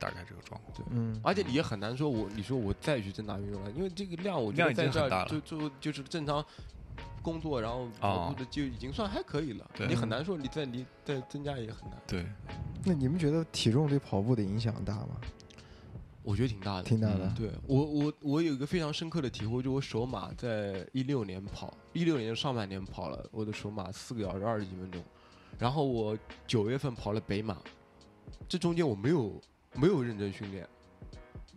[0.00, 0.88] 大概这个状况。
[0.90, 6.44] 嗯，而且你也很难说我你说我再去增大运动了，因为这个量我量已经很大了，就就就是正常。
[7.22, 9.70] 工作，然后跑步的就已经算还可以了。
[9.88, 11.98] 你很难说你再你再增加也很难。
[12.06, 12.26] 对，
[12.84, 15.20] 那你们觉得体重对跑步的影响大吗？
[16.22, 17.32] 我觉得挺大的，挺大的。
[17.36, 25.02] 对我我我有一个非常深刻的体会，就我首马在一六年跑，一六年上半年跑了我的首马四个小时二十几分钟，
[25.58, 27.56] 然后我九月份跑了北马，
[28.48, 29.40] 这中间我没有
[29.74, 30.68] 没有认真训练，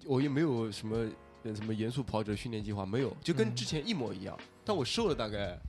[0.06, 1.10] 我也没有什么。
[1.54, 4.40] 什么严肃跑者训练计划没有，就跟之前一模一样。
[4.66, 5.60] 但我瘦了大概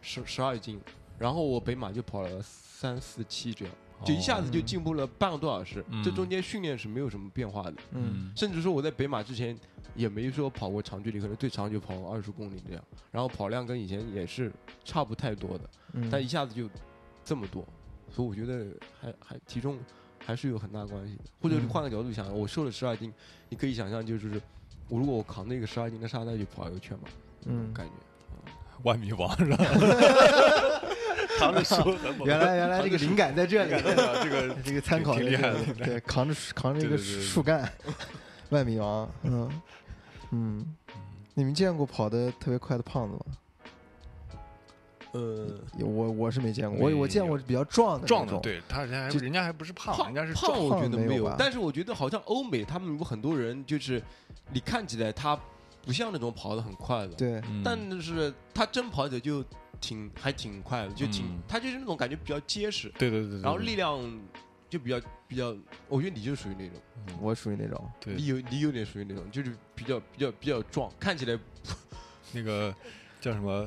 [0.00, 0.80] 十十二斤，
[1.18, 3.74] 然后我北马就跑了三四七这样，
[4.04, 5.84] 就一下子就进步了半个多小时。
[6.04, 9.58] 这中间训练是没有什么变化的，嗯，甚至说我在北马之前
[9.94, 12.84] 也没说跑过长距离，可能最长就跑二十公里这样。
[13.10, 14.52] 然后跑量跟以前也是
[14.84, 15.70] 差不太多的，
[16.10, 16.68] 但一下子就
[17.24, 17.66] 这么多，
[18.10, 18.66] 所以我觉得
[19.00, 19.78] 还还体重
[20.24, 21.24] 还是有很大关系的。
[21.40, 23.12] 或者换个角度想，我瘦了十二斤，
[23.48, 24.40] 你可以想象就是。
[24.90, 27.04] 我如果我扛那个十二斤的沙袋去跑一个圈嘛，
[27.44, 27.92] 嗯，感觉，
[28.82, 29.56] 万米王是吧？
[31.38, 37.70] 扛着书，原来原来这个灵感在这里，这个这个参考挺厉害的，对，扛着 扛着一个树干，
[38.50, 39.48] 万米王，嗯。
[40.30, 40.76] 嗯，
[41.32, 43.20] 你们见过跑得特别快的胖子吗？
[45.12, 45.46] 呃，
[45.78, 54.02] 我我是没见过，我我见过比较壮的壮的，对他人家还人家还不是胖，人家是胖，我觉得没有，但是我觉得好像欧美他们有很多人就是，
[54.52, 55.38] 你看起来他
[55.88, 59.42] 不像那种跑得很快的，对，但是他真跑起来就
[59.80, 63.98] 挺还挺快的，就挺他就是那种感觉比较结实，对对对，然后力量
[64.68, 65.56] 就比较比较，
[65.88, 71.38] 我觉得你就属于那种，我属于那种，你有你有点属于那种，就是比较比较比较壮，看起来
[72.32, 72.74] 那个
[73.18, 73.66] 叫什么？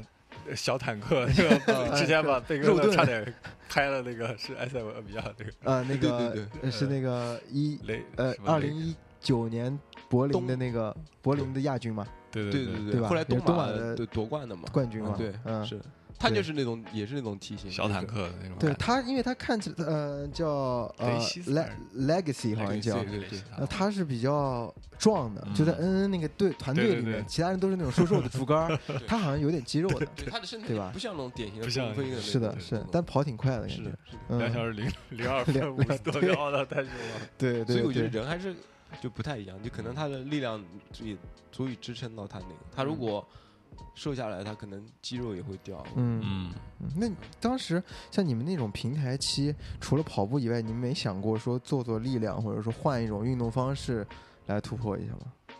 [0.55, 1.27] 小坦克，
[1.95, 3.33] 之前把贝哥差点
[3.67, 5.51] 拍了，那个是埃塞俄比亚那个。
[5.63, 7.79] 呃，那个是那个一
[8.15, 9.77] 呃二零一九年
[10.11, 12.05] 柏林的那个柏林的亚军嘛？
[12.29, 13.01] 对对对对对？
[13.01, 14.63] 后来东马的夺冠的嘛？
[14.71, 15.15] 冠军嘛？
[15.17, 15.79] 对，嗯是。
[16.19, 18.55] 他就是那种，也是那种体型小坦克的那种。
[18.59, 20.47] 对他，因为他看起来，呃，叫
[20.99, 21.19] 呃
[21.97, 23.03] ，legacy 好像叫，
[23.57, 28.69] 呃，他是比较壮的，就在 N N 那个队团队里面，其他人都是那种瘦瘦的竹竿，
[29.07, 30.91] 他好像有点肌肉的，他的身体对吧？
[30.93, 37.21] 不像那种典型的像飞的，是的，是，但跑挺快的，是的，两小时零零二分五十多秒的，太凶了。
[37.35, 38.55] 对对，所以我觉得人还是
[38.99, 41.17] 就不太一样，就可能他的力量足以
[41.51, 43.25] 足以支撑到他那个，他如果。
[43.95, 45.85] 瘦下来，他可能肌肉也会掉。
[45.95, 46.21] 嗯
[46.79, 54.05] 嗯，那当时像你们那种平台期，除了跑步以外，你们没想过说做做力量，或者说换一种运动方式
[54.47, 55.55] 来突破一下吗？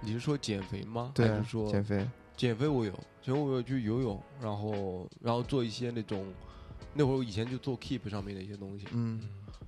[0.00, 1.12] 你是说减肥吗？
[1.14, 2.06] 对，还是说减肥？
[2.36, 6.26] 减肥我有，其实我有去游泳，然后然后做一些那种，
[6.92, 8.86] 那会儿我以前就做 Keep 上面的一些东西。
[8.92, 9.20] 嗯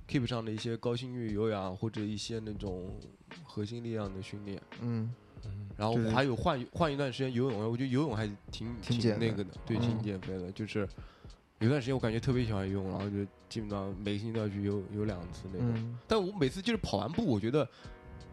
[0.07, 2.99] ，Keep 上的一些高心率有氧或者一些那种
[3.43, 4.61] 核心力量的训练。
[4.81, 5.13] 嗯。
[5.77, 10.51] 然后还有换换一段时间游泳，我觉得游泳还挺挺那个的，对，挺减肥的。
[10.51, 10.89] 就是
[11.59, 15.97] 有段时间我感觉特别喜欢游泳，然后就基本上每个星期都要去游游两次那种。
[16.07, 17.65] 但我每次就是跑完步，我觉得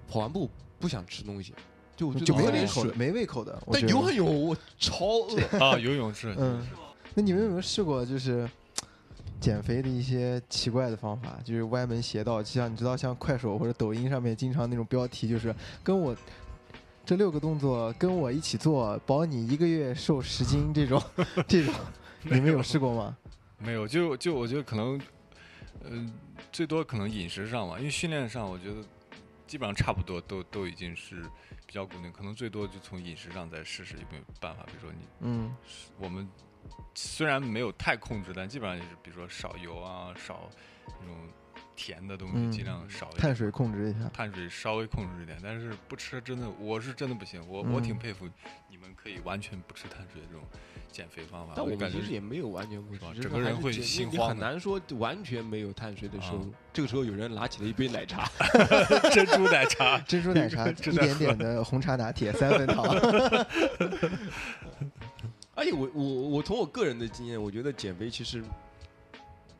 [0.08, 1.52] 跑完步不想吃东西，
[1.94, 3.62] 就就没胃口，没胃口的。
[3.70, 5.78] 但游完泳我超饿啊！
[5.78, 6.66] 游泳是嗯，
[7.14, 8.48] 那你们有没有试过就是
[9.40, 11.38] 减肥的一些奇怪的方法？
[11.44, 16.16] 就是歪门邪道，就像你知道，像快手或者抖音上面经常那种标题，就是跟我。
[17.06, 20.72] 这六个动作跟我一起做，保你一个月瘦十斤。
[20.72, 21.02] 这种，
[21.46, 21.74] 这种，
[22.22, 23.14] 你们有试过吗？
[23.60, 24.98] 没有，就就我觉得可能，
[25.82, 26.10] 嗯，
[26.50, 28.76] 最多可能饮食上吧，因为训练上我觉得
[29.46, 31.20] 基本上差不多，都都已经是
[31.66, 32.10] 比较固定。
[32.10, 35.54] 可能最多就从饮食上再试试有没有办法，比如说你，嗯，
[36.00, 36.26] 我们
[36.94, 40.48] 虽然没有太控制，但基本上就是，比如说少油啊，少
[41.00, 41.16] 那种。
[41.76, 48.28] 甜的东西尽量少，一点、碳水控制一下，碳水稍微控制一点，但是不吃真的，我是真的不行，我我挺佩服
[48.70, 50.44] 你们可以完全不吃碳水的这种
[50.92, 51.52] 减肥方法。
[51.56, 56.54] 但我感觉其实也没有完全不吃，整个人会心慌，很难说完全没有碳水的摄入。
[56.72, 58.30] 这个时候有人拿起了一杯奶茶，
[59.10, 62.86] 珍珠奶茶，珍珠奶茶， 一点点的红茶拿铁，三分糖。
[65.54, 68.42] 而且我我我从我个人的经验，我觉得减肥其实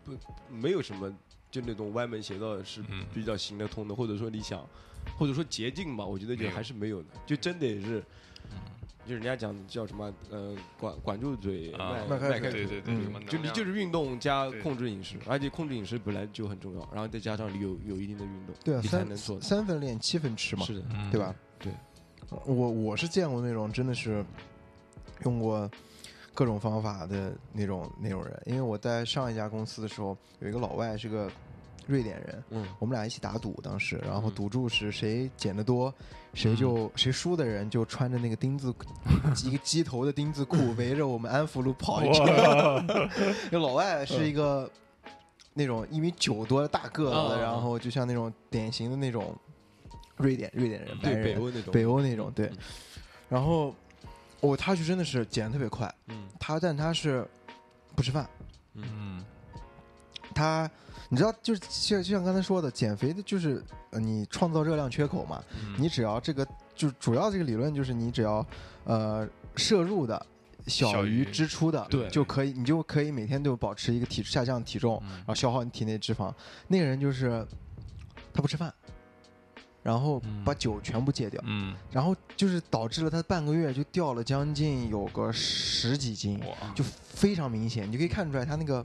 [0.05, 0.13] 不
[0.51, 1.13] 没有什么。
[1.51, 2.83] 就那种歪门邪道是
[3.15, 4.67] 比较行得通的，或者说你想，
[5.17, 8.03] 或者说捷径吧，我觉得就还是没有的，就真的也是，
[9.07, 11.71] 就人家讲叫什么，呃，管管住嘴，
[12.09, 21.33] 迈开腿，对对对，就你就是运动加控制饮食，而且控制饮食本来就很重要，然后再加上你有有一定的运动，对啊，你才能做三分练七分吃嘛，是的，对吧？
[21.61, 21.73] 对，
[22.47, 24.27] 我我是见过那种真的是
[25.25, 25.71] 用过。
[26.37, 31.31] 各种方法的那种那种人，因为我在上一家公司的时候，有一个老外是个
[31.87, 35.95] 瑞典人，嗯，我们俩一起打赌，当时，然后赌注是谁捡的多，
[36.33, 38.75] 谁就谁输的人就穿着那个丁字
[39.45, 42.27] 一个鸡头的丁字裤，围着我们安福路跑一圈。
[43.53, 44.69] 那老外是一个
[45.53, 49.33] 那种一米九多的大个子，然后就像那种典型的那种
[50.17, 52.51] 瑞典瑞典人，对北欧那种北欧那种对，
[53.29, 53.73] 然后。
[54.45, 57.27] 哦，他就真的是减的特别快，嗯，他但他是
[57.97, 58.29] 不吃饭，
[58.75, 59.25] 嗯，
[60.35, 60.71] 他
[61.09, 65.43] 你知道就是像就像刚才说的，减肥的就是你创造热量缺口嘛，
[65.79, 68.47] 你只要这个就主要这个理论就是你只要
[68.85, 69.27] 呃
[69.57, 70.27] 摄入的
[70.67, 76.31] 小于支出的，对，就可以你就可以每天都保持一个体下降体重，然后消耗你体内脂肪。
[76.69, 77.47] 那个人就是
[78.35, 78.75] 他不吃饭。
[79.85, 86.40] 然后把酒全部戒掉，嗯，然后就是导致了他半个月就掉了将近有个十几斤，
[86.75, 88.85] 就非常明显，你就可以看出来他那个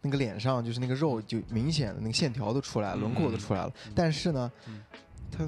[0.00, 3.72] 那个脸上就是那个肉就明显的那个线条都出来了，轮廓都出来了。
[3.96, 4.52] 但是呢，
[5.28, 5.44] 他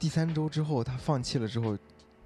[0.00, 1.78] 第三周之后他放弃了之后，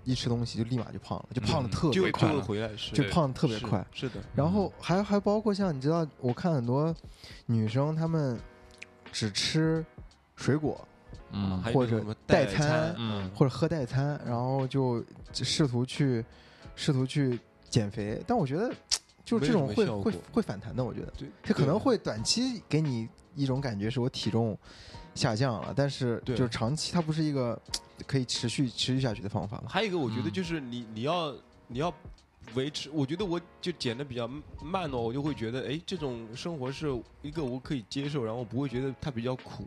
[0.03, 3.87] 一吃东西就立马就胖了，就胖的特别快，就回来，是就胖的特别快。
[3.93, 6.95] 是的，然后还还包括像你知道，我看很多
[7.45, 8.41] 女生她们
[9.13, 9.85] 只吃
[10.37, 10.89] 水果
[11.31, 11.61] 嗯。
[11.63, 13.31] 还有或者代餐餐，嗯。
[13.35, 16.25] 或者喝代餐，然后就就试图去
[16.75, 18.73] 试图去减肥，但我觉得
[19.25, 21.79] 就这种会会会反弹的，我觉得对，它可能。
[21.79, 24.59] 会短期给你一种感觉是我体重
[25.15, 27.61] 下降了，但是对就是长期它不是一个
[28.07, 29.65] 可以持续持续下去的方法嘛。
[29.69, 30.33] 还有一个，我觉得嗯。
[30.33, 31.35] 就是你你要
[31.69, 31.93] 你要
[32.55, 34.29] 维持，我觉得我就减的比较
[34.63, 36.89] 慢哦，我就会觉得哎，这种生活是
[37.23, 39.65] 一个我可以接受，然后不会觉得它比较苦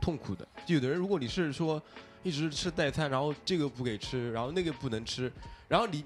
[0.00, 0.46] 痛苦的。
[0.64, 1.82] 就有的人，如果你是说
[2.22, 5.32] 一直吃代餐，然后这个不给吃，然后那个不能吃，
[5.68, 6.04] 然后你。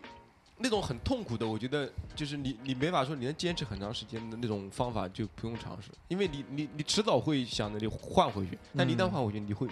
[0.62, 9.66] 那种很痛苦的，我觉得就是你，你没法说你能坚持很长时间的那种方法就不用尝试，因为你你你迟早会想着你换回去，但你一旦嗯换回去，你会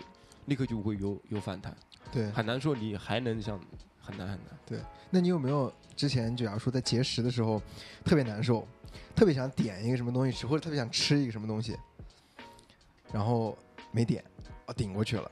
[0.47, 1.77] 立刻就会有有反弹。
[2.11, 3.61] 对，很难说你还能像
[4.01, 4.59] 很难很难。
[4.65, 4.79] 对
[5.11, 7.61] 那你有没有之前就假如说在节食的时候
[8.03, 8.67] 特别难受，
[9.15, 11.77] 特别想点一个什么东西吃，或者特别想吃一个什么东西，
[13.13, 13.55] 然后
[13.91, 14.25] 没点，
[14.67, 15.31] 啊顶过去了。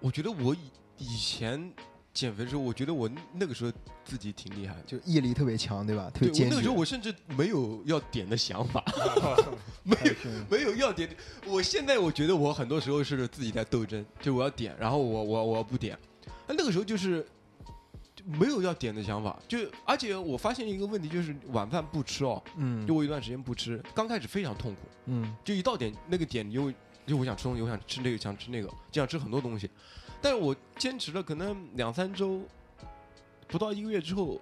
[0.00, 0.58] 我觉得我以
[0.98, 1.72] 以前
[2.12, 3.72] 减肥的时候，我觉得我那个时候
[4.04, 4.82] 自己挺厉害的。
[4.86, 6.10] 就毅力特别强，对吧？
[6.10, 6.50] 特别对我坚决。
[6.50, 8.84] 那个时候我甚至没有要点的想法，
[9.84, 10.14] 没有
[10.50, 11.08] 没有要点。
[11.46, 15.98] 我现在我觉得我很多时候是自己在斗争，就我要点，然后我我我要不点。
[16.46, 17.26] 那那个时候就是
[18.24, 24.80] 没有要点的想法，就而且我发现一个问题，就是晚饭不吃哦，嗯就我有一段时间不吃，刚开始非常痛苦。
[25.06, 26.74] 嗯就一到点那个点，你就会
[27.06, 29.70] 就我想吃东西，我想吃这个，想吃那个，就想吃很多东西。
[30.20, 32.40] 但是我坚持了可能两三周，
[33.46, 34.40] 不到一个月之后，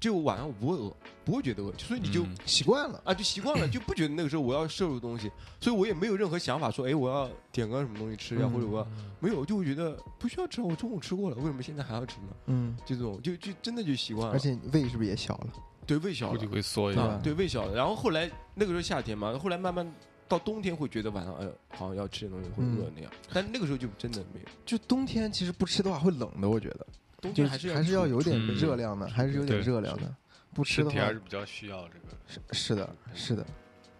[0.00, 0.92] 就晚上我不会饿，
[1.24, 3.00] 不会觉得饿，所以你就、嗯习惯了。
[3.04, 8.86] 啊就习惯了，就不觉得那个时候我要摄入东西，所以我也没有任何想法说，哎，我要点个什么东西吃呀，嗯或者我要
[9.20, 12.28] 没有，就会觉得不需要吃，我中午吃过了，为什么现在还要吃呢？
[12.46, 15.48] 嗯，就这种，就就真的就习惯了，而且胃是不是也小了？
[15.86, 17.14] 对胃小了估计，会缩一对吧下。
[17.14, 17.74] 啊，对胃小了。
[17.74, 19.86] 然后后来那个时候夏天嘛，后来慢慢
[20.26, 24.46] 到冬天会觉得晚上哎呦好像要吃点东西会饿嗯那样，但那个时候就真的没有。
[24.64, 26.86] 就冬天其实不吃的话会冷的，我觉得，
[27.20, 30.14] 就冬天还是还是要有点嗯热量的，还是有点热量的。
[30.54, 32.16] 不吃的话还是，比较需要这个。
[32.26, 33.46] 是是的，是的，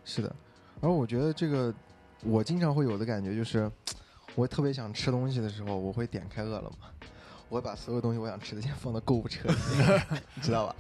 [0.05, 0.35] 是的。
[0.81, 1.75] 而我觉得这个，
[2.23, 3.71] 我经常会有的感觉就是，
[4.37, 6.77] 我特别想吃东西的时候，我会点开饿了么，
[7.49, 9.55] 我会把所有东西我想吃的先放到购物车里，
[10.37, 10.77] 你知道吧？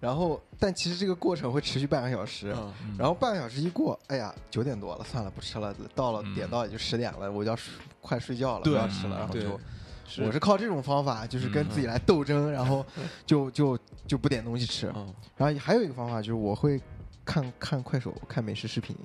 [0.00, 2.54] 然后，但其实这个过程会持续半个小时。
[2.98, 5.74] 然后半个小时一过，哎呀，九点多了，算了，不吃了。
[5.94, 9.18] 到了嗯点到也就十点了，我就要睡快睡觉了，不要吃了。
[9.18, 9.60] 然后就，
[10.06, 12.86] 是我是靠这种方法，就是跟嗯自己来斗争，然后
[13.26, 14.86] 就就就不点东西吃。
[14.94, 16.80] 嗯然后还有一个方法就是我会
[17.24, 18.96] 看看快手，看美食视频，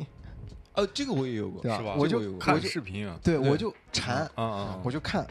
[0.74, 1.96] 呃，这个我也有过，是吧？
[1.98, 5.26] 我就看我就视频啊，对对我就馋，啊啊，我就看，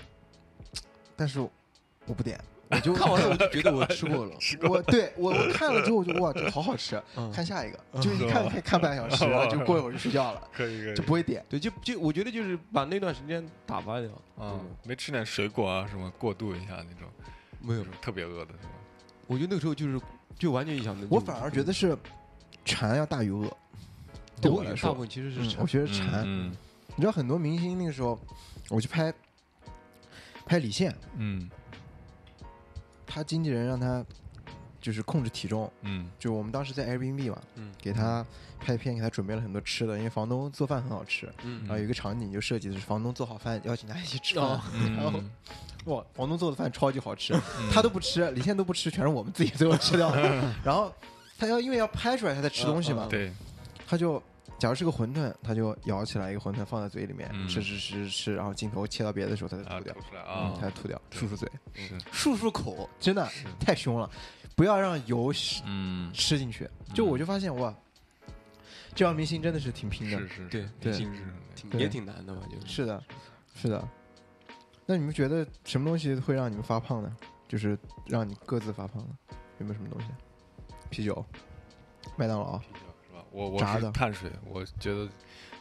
[1.16, 2.38] 但是我不点，
[2.72, 4.32] 我就看完了我就觉得我吃过了。
[4.68, 11.44] 我对我我看了之后我就哇，这好好吃，嗯看下一个，就一看可以看半小时，然后就过一会儿就睡觉了， 可以可以，就不会点。
[11.48, 14.10] 对，就就我觉得就是把那段时间打发掉。
[14.10, 17.08] 啊嗯，没吃点水果啊什么过渡一下那种，
[17.60, 18.72] 没有就是，特别饿的是吧？
[19.26, 20.00] 我觉得那个时候就是
[20.38, 21.06] 就完全影响的。
[21.10, 21.96] 我反而觉得是
[22.64, 23.48] 馋要大于饿，
[24.40, 26.22] 对我来说大部，分其实是嗯，我觉得馋。
[26.24, 26.52] 嗯
[26.94, 28.18] 你知道很多明星那个时候，
[28.68, 29.12] 我去拍
[30.44, 31.48] 拍李现，嗯
[33.12, 34.04] 他经纪人让他
[34.80, 36.08] 就是控制体重，嗯。
[36.18, 37.70] 就我们当时在 Airbnb 嘛，嗯。
[37.80, 38.24] 给他
[38.58, 41.28] 拍片，给他准备了很多吃的，因为房东做饭很好吃。
[41.44, 41.60] 嗯。
[41.60, 44.38] 然后有一个场景就设计的是房东做好饭邀请他一起吃。
[44.38, 44.60] 哦。
[44.72, 45.30] 饭， 然后嗯，
[45.86, 47.68] 哇，房东做的饭超级好吃，嗯。
[47.70, 50.20] 他都不吃，李现都不吃，全是我们自己最后吃掉的。
[50.64, 50.92] 然后
[51.38, 53.32] 他要因为要拍出来他在吃东西嘛嗯，对，
[53.86, 54.22] 他就
[54.62, 64.08] 假如是个馄饨，他就舀起来一个馄饨放在嘴里面嗯吃吃吃吃，然后镜头切到别的时候他再啊吐掉吐，出来嗯啊，他再吐掉，漱漱嘴，是漱漱口，真的太凶了，
[64.54, 65.34] 不要让油
[65.66, 66.70] 嗯吃进去。
[66.94, 67.74] 就我就发现哇，
[68.94, 71.08] 这帮明星真的是挺拼的是，是对对是对
[71.56, 72.42] 挺也挺难的吧？
[72.48, 73.02] 就是是的，
[73.56, 73.88] 是的。
[74.86, 77.16] 那你们觉得什么东西会让你们发胖呢？
[77.48, 79.16] 就是让你各自发胖呢？
[79.58, 80.06] 有没有什么东西？
[80.88, 81.26] 啤酒、
[82.14, 82.60] 麦当劳？
[83.32, 85.08] 我我是碳水，我觉得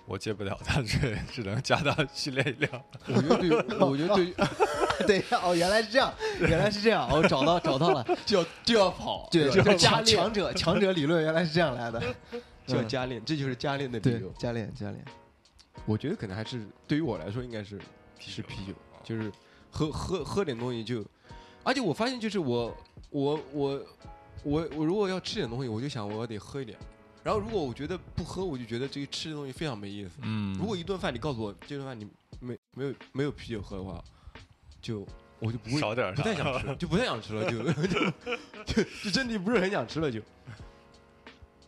[0.06, 2.84] 我戒不了碳水，只能加大训练量。
[3.08, 4.34] 我觉得对，我觉得对，
[5.08, 12.00] 对呀，哦，原来是这样，原来是这样，哦，找到找到了，就要就要跑，对，就要加强练，强者强者理论原来是这样来的，
[12.68, 15.04] 就要嗯加练，这就是加练的理由。，加练加练，
[15.86, 17.80] 我觉得可能还是对于我来说，应该是
[18.20, 19.32] 是啤酒，啊就是
[19.70, 21.04] 喝喝喝点东西就，
[21.64, 22.76] 而且我发现就是我
[23.10, 23.82] 我我
[24.44, 26.78] 我我如果要吃点东西，我就想我得喝一点，
[27.24, 30.12] 然后如果我觉得不喝，我就觉得这个吃的东西非常没意思。
[30.22, 32.08] 嗯，如果一顿饭你告诉我这顿饭你
[32.40, 34.04] 没没有没有啤酒喝的话，
[34.82, 35.08] 就
[35.40, 38.12] 我就不会少点儿不太想吃， 就不太想吃了，就 就
[38.66, 40.22] 就就身体不是很想吃了，就。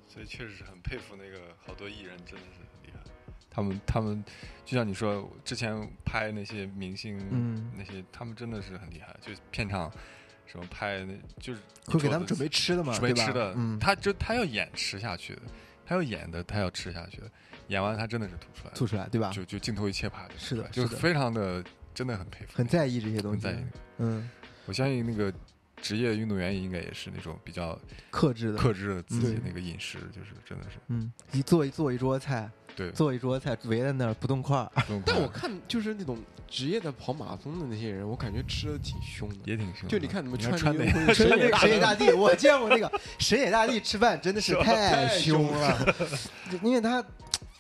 [0.08, 3.00] 所以确实是很佩服那个好多艺人，真的是很厉害。
[3.50, 4.24] 他们他们
[4.64, 9.92] 就像你说，之前拍那些明星，嗯那些他们真的是很厉害，就片场
[10.54, 15.42] 什么拍那就是会给他们准备吃的嘛，准备吃的，嗯，他就他要演吃下去的，
[15.84, 17.32] 他要演的，他要吃下去的，
[17.70, 19.32] 演完他真的是吐出来，吐出来，对吧？
[19.32, 23.66] 就就镜头一切拍的是的就非常的真的很佩服，很在意这些东西很在意。，
[23.98, 24.30] 嗯，
[24.68, 25.34] 我相信那个
[25.82, 27.76] 职业运动员应该也是那种比较
[28.12, 32.92] 克制的，克制自己那个饮食，就是真的是嗯，一做一做一桌菜，对。
[32.92, 34.72] 做一桌菜围在那儿不动筷儿，
[35.06, 36.18] 但我看看就是那种
[36.48, 39.36] 职业的跑马拉松的那些人，我感觉吃的挺凶的。
[39.46, 45.96] 也挺凶，就你看你们看穿那那个神野大神野大帝，我见过那个神野大帝吃饭真的是太凶了，
[46.64, 47.04] 因为他。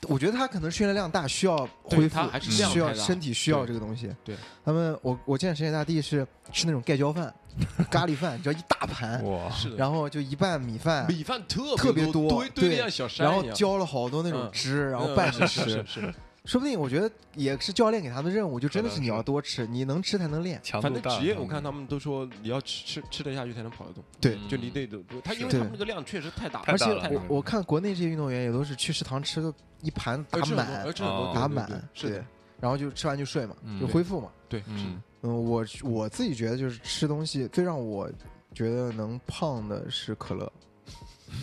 [0.08, 4.10] 我觉得他可能训练量大，需要恢复他还是量需要身体需要这个东西。
[4.24, 4.36] 对。
[4.64, 7.34] 他们，我我见神野大帝是吃那种盖浇饭、
[7.91, 14.51] 咖喱饭，只要一大盘，哇，是，然后就一半米饭，米饭特特别多，堆堆的像小山然后浇了好多那种嗯。
[14.51, 15.70] 汁，然后嗯拌着是吃。
[15.70, 15.86] 是。
[15.86, 16.14] 是，
[16.45, 20.59] 说不定我觉得也是教练给他们的任务，就真的是你要多吃，你能吃才能练。
[20.61, 20.93] 强度大。
[20.93, 30.93] 反正职业我看他们都说你要吃吃吃得下去才能跑得动，对嗯就你得多，他因为他们那个量确实太大了，而且大了我我看国内这些运动员也都是去食堂吃的一盘打满打对对
[31.33, 32.25] 对满，是的，
[32.59, 34.29] 然后就吃完就睡嘛，嗯就恢复嘛。
[34.49, 38.11] 对，是的嗯，嗯，我我自己觉得就是吃东西最让我
[38.53, 40.51] 觉得能胖的是可乐，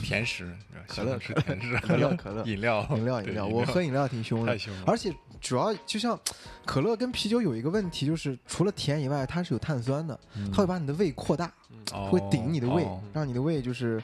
[0.02, 6.18] 甜食，可乐是甜食，可乐可乐饮料饮料饮料，我喝饮料挺凶的太，凶了，而且主要就像
[6.64, 11.52] 可乐跟啤酒有一个问题，就是除了甜以外，它是有碳酸的，嗯它会把你的胃扩大，
[11.92, 14.02] 哦会顶你的胃哦，让你的胃就是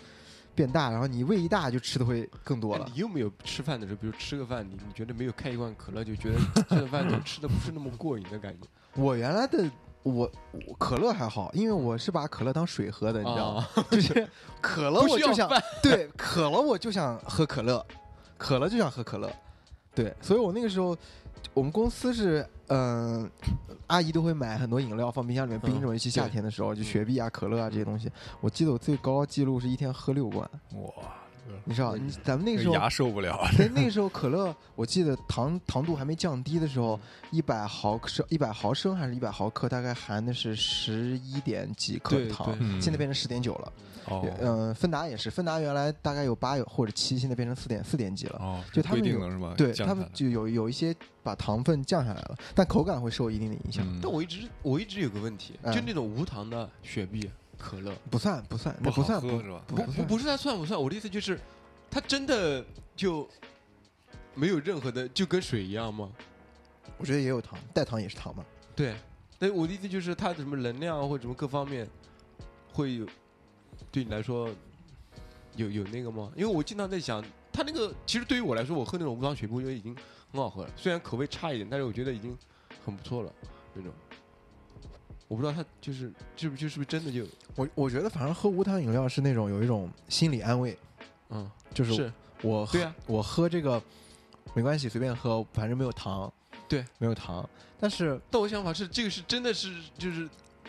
[0.55, 3.01] 变大，然后你胃一大就吃的会更多了哎你。
[3.01, 8.67] 有没有吃饭的时候，比如吃个饭，你你觉得没有开一罐可乐，就觉得这个饭就吃的不是那么过瘾的感觉？
[9.01, 9.71] 我原来的
[10.13, 10.31] 我
[10.69, 13.67] 我可乐还好，因为我是把可乐当水喝的，你知道吗？
[13.91, 14.29] 就是
[14.63, 15.51] 可乐我就想
[15.83, 17.85] 对渴了我就想喝可乐，
[18.39, 19.29] 渴了就想喝可乐，
[19.95, 20.97] 对，所以我那个时候
[21.53, 23.31] 我们公司是嗯、
[23.87, 28.11] 阿姨都会买很多饮料放冰箱里面冰着，尤其夏天的时候，就雪碧啊、可乐啊这些东西。
[28.41, 30.93] 我记得我最高记录是一天喝六罐，哇，
[31.65, 36.99] 你知道，嗯你咱们那个时候牙受不了，对，那个时候可乐，我记得糖糖度还没降低的时候，
[37.31, 43.73] 一百毫升、一百毫升还是一百毫克，大概含的是十一点几克对糖现在变成十点九了。
[44.09, 48.39] 哦嗯、芬达也是，芬达原来大概有八有或者七，现在变成四点四点几了。
[48.39, 49.53] 哦，就他们定了是吧？
[49.57, 50.95] 对他们就有有一些
[51.25, 53.85] 把糖分降下来了，但口感会受一定的影响。
[53.85, 57.29] 嗯但我一直我一直有个问题，嗯就那种无糖的雪碧、
[57.59, 59.63] 可乐，不算不算，那不好算不喝是吧？
[59.67, 60.81] 不不是它算不算？
[60.81, 61.39] 我的意思就是，
[61.91, 63.29] 它真的就
[64.35, 66.11] 没有任何的，就跟水一样吗？
[66.99, 68.45] 我觉得也有糖，代糖也是糖嘛。
[68.75, 68.95] 对，
[69.39, 71.89] 但我的意思就是它的什么能量或者什么各方面
[72.73, 73.07] 会有
[73.91, 74.49] 对你来说
[75.57, 76.31] 有有那个吗？
[76.37, 79.97] 因为我经常在想，它那个其实对于我来说，我喝那种无糖雪碧，我觉得已经
[80.33, 82.37] 很好喝了，虽然口味差一点，但是我觉得已经
[82.85, 83.33] 很不错了
[83.75, 83.93] 那种。
[85.29, 90.77] 我不知道他就是是不就是不是真的就我我觉得反正喝无糖饮料是那种有一种心理安慰，
[91.31, 92.13] 嗯就是是
[92.43, 93.83] 我喝对啊我喝这个
[94.55, 96.33] 没关系，随便喝，反正没有糖。
[96.69, 97.49] 对，没有糖。
[97.79, 100.29] 但是但我想法是，这个是真的是就是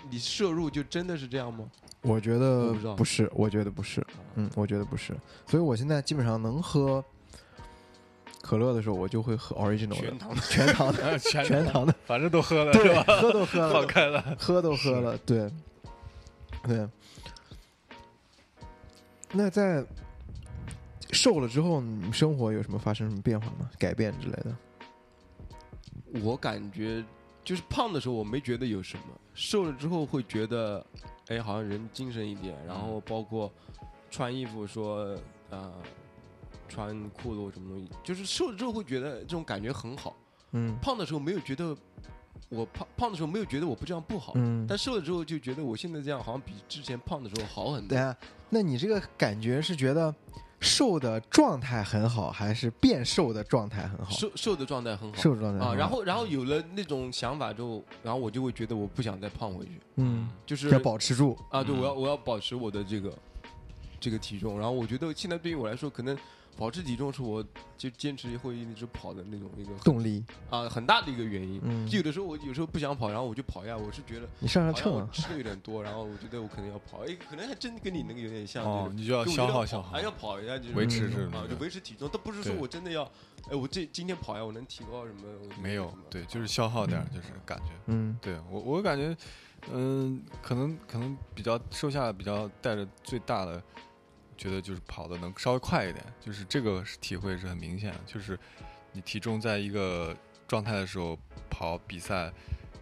[0.09, 1.69] 你摄入就真的是这样吗？
[2.01, 4.05] 我觉得不是，我觉得不是，
[4.35, 5.15] 嗯，我觉得不是。
[5.47, 7.03] 所以我现在基本上能喝
[8.47, 13.03] 可乐的时候，我就会喝 original 的全糖的全糖的啊 全全糖的，反正都喝了是对，吧？
[13.21, 15.51] 喝都喝放了，开了，喝都喝了，对，
[16.63, 16.87] 对。
[19.33, 19.83] 那在
[21.11, 23.69] 瘦了之后，你生活有什么发生什么变化吗？
[23.77, 24.55] 改变之类的？
[26.23, 27.03] 我感觉
[27.43, 30.83] 就是胖的时候我没觉得有什么，瘦了之后会觉得，
[31.27, 33.51] 哎，好像人精神一点，然后包括
[34.09, 35.13] 穿衣服说，
[35.49, 35.73] 呃，
[36.67, 40.15] 穿裤子或什么东西，就是瘦了之后会觉得这种感觉很好。
[40.51, 41.75] 嗯胖的时候没有觉得
[42.49, 44.65] 我胖胖的时候没有觉得我不这样不好，嗯。
[44.67, 47.89] 但瘦了之后就觉得我现在这样好像比之前胖的时候好很多。
[47.89, 48.15] 对啊，
[48.49, 50.13] 那你这个感觉是觉得
[50.59, 54.09] 瘦的状态很好，还是变瘦的状态很好？
[54.11, 55.21] 瘦瘦的状态很好。
[55.21, 61.37] 瘦的状态啊，然后然后有了那种想法之后，然后我就会觉得我不想再胖回去，嗯，就是要保持住。
[61.51, 63.13] 啊，对，嗯我要我要保持我的这个
[63.99, 64.57] 这个体重。
[64.57, 66.17] 然后我觉得现在对于我来说，可能
[66.57, 67.43] 保持体重是我
[67.77, 71.61] 就坚持会一直跑的那种一个动力啊，很大的一个原因。
[71.63, 78.65] 嗯，就有的时候我有时候不想跑，然后我就跑一下，我是觉得你上上秤吃的有点多，然后我觉得我可能要跑，哎，可能还真跟你那个有点像。
[78.65, 83.03] 哦，你就要消耗消耗，还要跑一下，就维持是啊，就维持体重，都不是说我真的要，
[83.49, 85.21] 哎，我这今天跑一下，我能提高什么？
[85.61, 87.71] 没有，对，就是消耗点，就是感觉。
[87.85, 89.15] 嗯，对我我感觉。
[89.73, 93.61] 嗯，可能可能比较瘦下来，比较带着最大的，
[94.37, 97.99] 觉得就是跑的能稍微快一点，就是这个体会是很明显的。
[98.05, 98.37] 就是
[98.91, 100.15] 你体重在一个
[100.47, 101.17] 状态的时候
[101.49, 102.31] 跑比赛，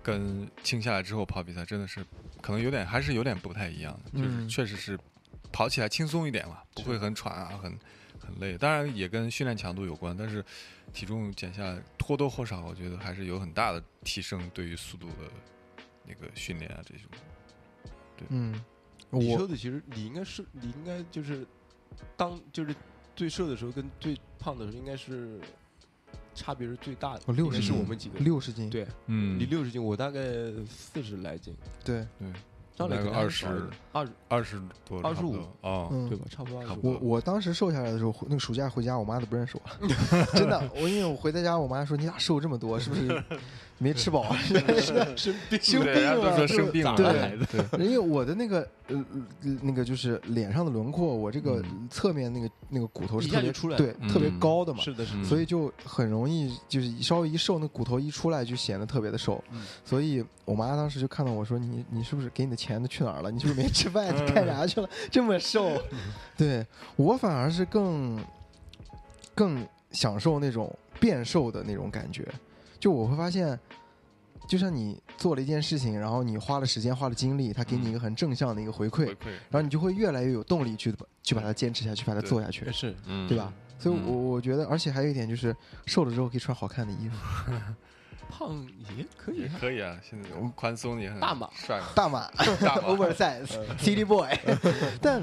[0.03, 2.05] 跟轻下来之后跑比赛，真的是
[2.41, 4.19] 可能有点还是有点不太一样的。
[4.19, 4.99] 就是确实是
[5.51, 7.79] 跑起来轻松一点嘛，不会很喘啊，很
[8.19, 8.57] 很累。
[8.57, 10.43] 当然也跟训练强度有关，但是
[10.93, 15.31] 体重减下来或多或少，我觉得还是有很大的提升，对于速度的。
[16.07, 17.09] 那个训练啊，这种，
[18.15, 18.63] 对，嗯，
[19.19, 21.45] 你说的其实你应该是，你应该就是
[22.17, 22.75] 当就是
[23.15, 25.39] 最瘦的时候跟最胖的时候，应该是
[26.33, 27.21] 差别是最大的。
[27.25, 30.21] 我六十是我们几个六十斤，对，嗯，你六十斤，我大概
[30.67, 32.27] 四十来斤，对对。
[32.77, 33.45] 大概二十
[33.93, 36.25] 二二十多二十五啊，对吧？
[36.29, 36.61] 差不多。
[36.81, 39.87] 我我当时瘦下来的时候，那个暑假回家，我妈都不认识我，
[40.37, 40.61] 真的。
[40.75, 42.77] 我因为我回到家，我妈说你咋瘦这么多？
[42.79, 43.23] 是不是
[43.77, 44.33] 没吃饱？
[45.15, 46.15] 生病生病了？
[46.15, 46.95] 都说生病了。
[46.95, 49.05] 对，因为我的那个呃
[49.61, 54.79] 那个就是脸上的轮廓，我这个侧面那个那个骨头是特别出来，对，特别高的嘛。
[54.83, 55.23] 是的，是的。
[55.23, 59.41] 所以就很容易就是稍微一瘦，那骨头一出来就显得特别的瘦。
[59.85, 63.31] 所以我妈当时就看到我说你你是不是给你的钱都去哪儿了？
[63.31, 64.13] 你是不是没吃饭？
[64.13, 64.89] 你干啥去了？
[65.09, 65.71] 这么瘦？
[66.37, 66.65] 对
[66.97, 68.21] 我反而是更
[69.33, 72.27] 更享受那种变瘦的那种感觉。
[72.77, 73.57] 就我会发现，
[74.47, 79.07] 就像你做了一件事情，然后你花了时间、花了精力，他给你一个很正向的一个回馈，
[79.49, 80.93] 然后你就会越来越有动力去
[81.23, 82.95] 去把它坚持下去，把它做下去，是，
[83.27, 83.53] 对吧？
[83.77, 87.15] 所以，我我觉得，而且还有一点就是，瘦了之后可以穿好看的衣服。
[88.27, 88.65] 胖
[88.97, 89.97] 也可以，可以啊！
[90.01, 94.27] 现在宽松也很大码帅，大码，oversize，city boy。
[94.99, 95.21] 但，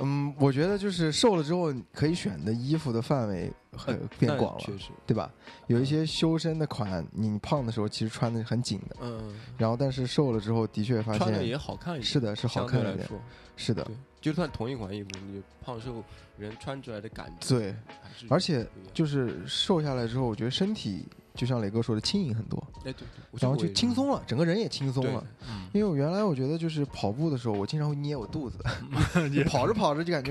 [0.00, 5.30] 嗯，我觉得就是瘦了之后可以选的衣服的范围很变广了，确实，对吧？
[5.68, 9.34] 有一些修身的款，你胖的时候其实穿的很紧的，嗯。
[9.56, 13.08] 然后，但是瘦了之后，的确发现穿的也好看一点，是的，是好看一点，
[13.56, 13.88] 是的。
[14.20, 16.02] 就算同一款衣服，你胖瘦
[16.38, 17.76] 人穿出来的感觉，对，
[18.28, 21.06] 而且就是瘦下来之后，我觉得身体。
[21.34, 23.06] 就像磊哥说的，轻盈很多，哎对，
[23.40, 25.26] 然后就轻松了，整个人也轻松了。
[25.72, 28.56] 因为我原来我觉得就是跑步的时候，我经常会捏我肚子，
[29.50, 30.30] 跑着跑着就感觉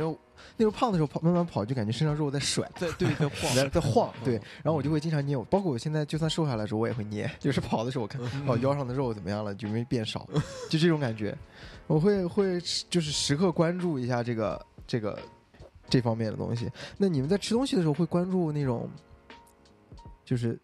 [0.55, 10.25] 那时候胖的时候跑慢慢跑就感觉身上肉在甩，在对 在晃在晃，对，然后我就会经常捏我，包括我现在就算瘦下来的时候我也会捏，就是跑的时候我看哦腰上的肉怎么样了，就没变少，
[10.69, 11.37] 就这种感觉，
[11.85, 15.19] 我会会就是时刻关注一下这个这个
[15.89, 16.71] 这方面的东西。
[16.97, 18.89] 那你们在吃东西的时候会关注那种
[20.23, 20.57] 就是。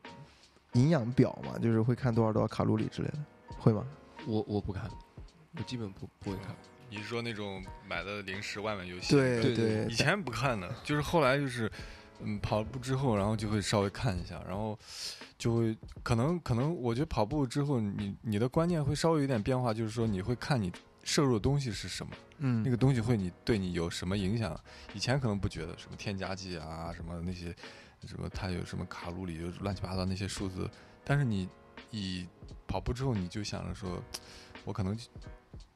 [0.74, 3.20] 营养表嘛，就是会看多少多少卡路里之类的，
[3.58, 3.86] 会吗？
[4.28, 4.90] 我我不看，
[5.58, 6.56] 我基本不不会看。
[6.90, 9.16] 你是说那种买的零食外面有写？
[9.16, 11.72] 对对，以前不看的， 就是后来就是
[12.20, 14.78] 嗯跑步之后，然后就会稍微看一下，然后
[15.38, 20.72] 就会可能可能我觉得跑步之后，你你的观念会稍微有点变化，就是说你会看你
[21.04, 24.60] 摄入的东西是什么，嗯，那个东西会你对你有什么影响？
[24.94, 27.56] 以前可能不觉得什么添加剂啊，什么那些。
[28.08, 28.30] 什么？
[28.30, 29.38] 它有什么卡路里？
[29.38, 30.70] 就乱七八糟那些数字。
[31.04, 31.50] 但是你
[31.92, 32.28] 以
[32.68, 34.02] 跑步之后，你就想着说，
[34.64, 34.98] 我可能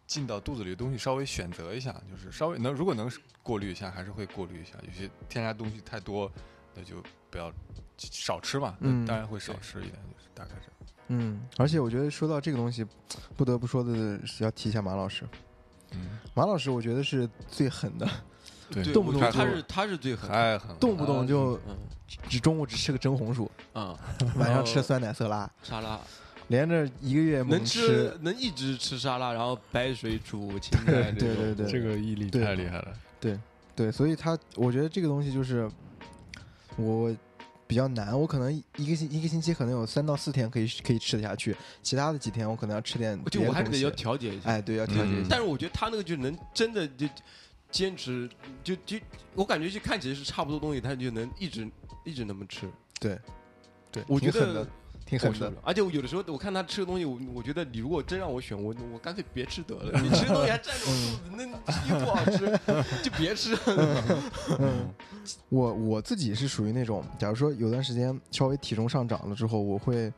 [0.05, 3.11] 进到肚子里的东西稍微选择一下，就是稍微能如果能
[3.41, 4.73] 过滤一下，还是会过滤一下。
[4.85, 6.31] 有些添加东西太多，
[6.75, 7.51] 那就不要
[7.97, 8.77] 少吃嘛。
[8.81, 10.93] 嗯，当然会少吃一点，就是大概这样。
[11.07, 12.85] 嗯，而且我觉得说到这个东西，
[13.35, 15.27] 不得不说的是要提一下马老师。
[15.91, 18.07] 嗯，马老师我觉得是最狠的。
[18.73, 21.59] 对，动不动他是他是最狠，太狠，动不动就
[22.29, 23.97] 只中午只吃个蒸红薯，啊，
[24.35, 25.99] 晚上吃酸奶色拉沙拉，
[26.47, 33.39] 连着一个月能吃能一直吃沙拉，然后白水煮青菜，对对对，这个毅力太厉害了，对
[33.75, 35.69] 对，所以他我觉得这个东西就是
[36.75, 37.15] 我
[37.65, 47.07] 比较难，我可能一个星一个星期可能有三到四天可以可以吃得下去，其他的几天我可能要吃点，就我还是得要调节一下，哎，对，要调节，但是我觉得他那个就能真的就。
[47.73, 48.29] 坚持
[48.63, 48.97] 就就
[49.33, 51.67] 我感觉就看起来是差不多东西，他就能一直
[52.05, 52.69] 一直那么吃。
[52.99, 53.19] 对，
[53.91, 54.65] 对，我觉得
[55.05, 55.51] 挺狠的。
[55.63, 59.91] 而且我有的时候我看他吃的东西，我我觉得你如果真让我选，我我干脆别吃得了。
[59.99, 62.59] 你吃东西还占着我肚子，那又不好吃，
[63.03, 63.57] 就别吃。
[65.49, 70.13] 我我自己是属于那种，假如说有段时间稍微体重上涨了之后，我会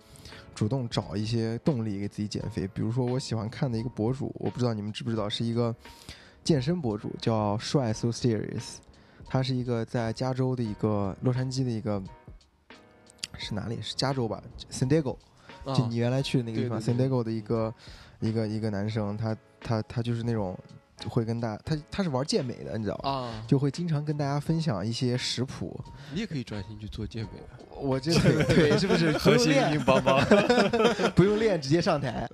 [0.54, 2.68] 主动找一些动力给自己减肥。
[2.68, 5.74] 比如说我喜欢看的一个博主，我不知道你们知不知道，是一个。
[6.46, 8.76] 健身博主叫帅 so serious，
[9.26, 12.02] 他是一个在加州的一个洛杉矶的一个
[13.38, 13.80] 是哪里？
[13.82, 14.42] 是加州吧
[14.72, 15.18] ？San Diego，
[15.76, 17.74] 就你原来去的那个地方，San Diego 的一个
[18.20, 20.58] 一个一个男生，他他他就是那种。
[21.10, 23.10] 会跟大他他是玩健美的，你知道吧？
[23.10, 25.78] 啊，就会经常跟大家分享一些食谱。
[26.14, 27.32] 你也可以专心去做健美，
[27.70, 30.26] 我这腿腿是不是核心硬邦邦？
[31.14, 32.26] 不用练直接上台。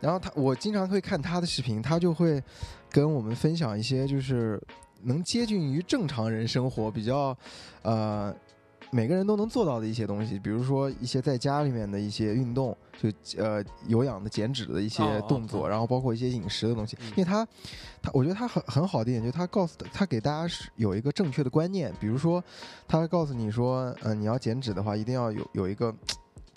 [0.00, 2.42] 然后他我经常会看他的视频，他就会
[2.90, 4.60] 跟我们分享一些就是
[5.02, 7.36] 能接近于正常人生活比较
[7.82, 8.34] 呃。
[8.90, 16.96] 每个人都能做到的一些东西，比如说一些在家里面的一些运动，就呃有氧的、减脂的一些动作，然后包括一些饮食的东西。
[17.10, 17.46] 因为他，
[18.00, 22.42] 他我觉得他很很好的一点，就是他告诉他给大家是有一个正确的观念，比如说
[22.86, 25.94] 他告诉你说，嗯，你要减脂的话，一定要有有一个。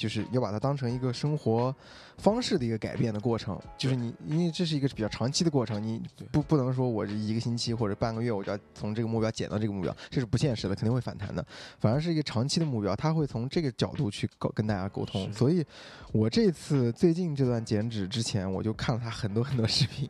[0.02, 1.74] 就是要把它当成一个生活
[2.18, 11.46] 方式的一个改变的过程，就是你，因为这是一个比较长期的过程，你不不能说我这一个星期或者半个月我就要从这个目标减到这个目标，这是不现实的，肯定会反弹的。
[11.80, 15.32] 反而是一个长期的目标，他会从这个角度去沟跟大家沟通。
[15.32, 15.64] 所以，
[16.12, 20.10] 我这次最近这段减脂之前，我就看了他很多很多视频，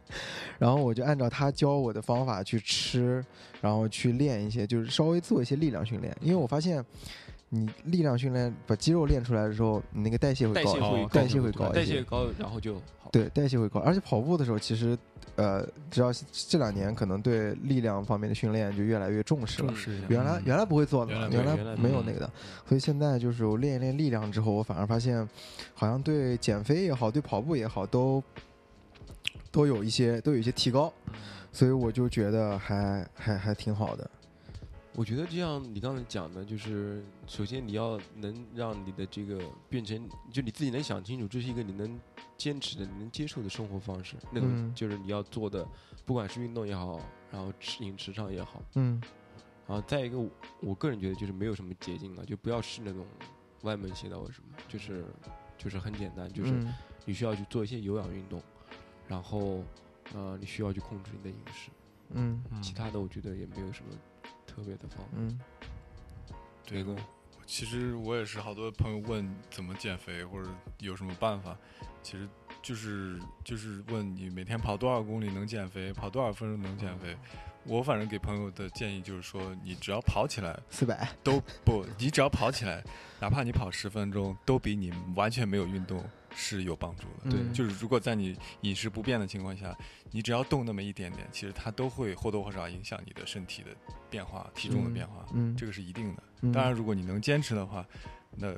[0.58, 3.22] 然后我就按照他教我的方法去吃，
[3.60, 6.82] 然后去练一些，就是稍微做一些力量训练，因为我发现。
[7.54, 10.74] 你力量训练把肌肉练出来的时候，你那个代谢会高，
[11.10, 13.10] 代谢会高，代谢高，然后就好。
[13.12, 14.97] 对，代谢会高，而且跑步的时候，其实，
[15.36, 19.74] 呃，只要这两年可能对力量方面的训练就越来越重视了。
[20.08, 22.32] 原来原来不会做的，原来没有那个的，
[22.66, 25.28] 所以现在就是我练一练力量之后，我反而发现，
[25.74, 28.24] 好像对减肥也好，对跑步也好，都
[29.52, 30.93] 都有一些都有一些提高，
[31.52, 34.10] 所以我就觉得还还还挺好的。
[34.94, 42.00] 我觉得就像，你刚才讲的，就是首先你要能让你的这个变成，就你自己能想清楚，这是一个你能
[42.38, 44.18] 坚持的、你能接受的生活方式。
[44.32, 45.66] 那种就是你要做的，
[46.06, 47.00] 不管是运动也好，
[47.32, 49.02] 然后吃饮食上也好，嗯。
[49.68, 50.18] 然后再一个，
[50.60, 53.06] 我个人觉得就是没有什么捷径了，就不要试那种
[53.62, 55.06] 歪门邪道什么，就是
[55.58, 56.54] 就是很简单，就是
[57.06, 58.44] 你需要去做一些有氧运动，
[59.08, 59.64] 然后
[60.14, 61.72] 呃，你需要去控制你的饮食，
[62.10, 63.92] 嗯，其他的我觉得也没有什么。
[64.54, 65.28] 特别的方便。
[65.28, 65.39] 嗯，
[66.66, 66.95] 对的。
[67.45, 70.49] 其实我也是，好多朋友问怎么减肥或者
[70.80, 71.58] 有什么办法，
[72.02, 72.28] 其实
[72.62, 77.16] 就是就是问你每天跑多少公里能减肥，跑多少分钟能减肥。
[77.66, 82.82] 我反正给朋友的建议就是说，你只要跑起来四百都不，你只要跑起来，
[83.20, 86.04] 哪怕你跑十分钟，都比你完全没有运动
[86.36, 87.32] 是有帮助的。
[87.32, 89.76] 对，就是如果在你饮食不变的情况下，
[90.12, 93.70] 你只要动那么一点点，其实它都会或多或少影响你的身体的
[94.10, 95.26] 变化、体重的变化。
[95.34, 96.24] 嗯，这个是一定的。
[96.54, 97.86] 当然，如果你能坚持的话，
[98.38, 98.54] 那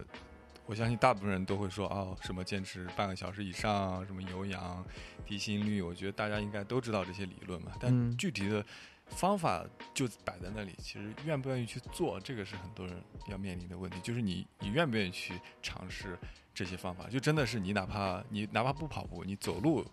[0.65, 4.85] 我相信大部分人都会说哦，什么坚持半个小时以上，什么有氧、
[5.25, 7.71] 低心率，我觉得大家应该都知道这些理论嘛。
[7.79, 8.65] 但具体的。
[9.13, 12.95] 方法就摆在那里，其实愿不愿意去做，这个是很多人
[13.27, 13.99] 要面临的问题。
[14.01, 16.17] 就是你，你愿不愿意去尝试
[16.53, 17.07] 这些方法？
[17.09, 19.85] 就真的是你，哪怕你哪怕不跑步，你走路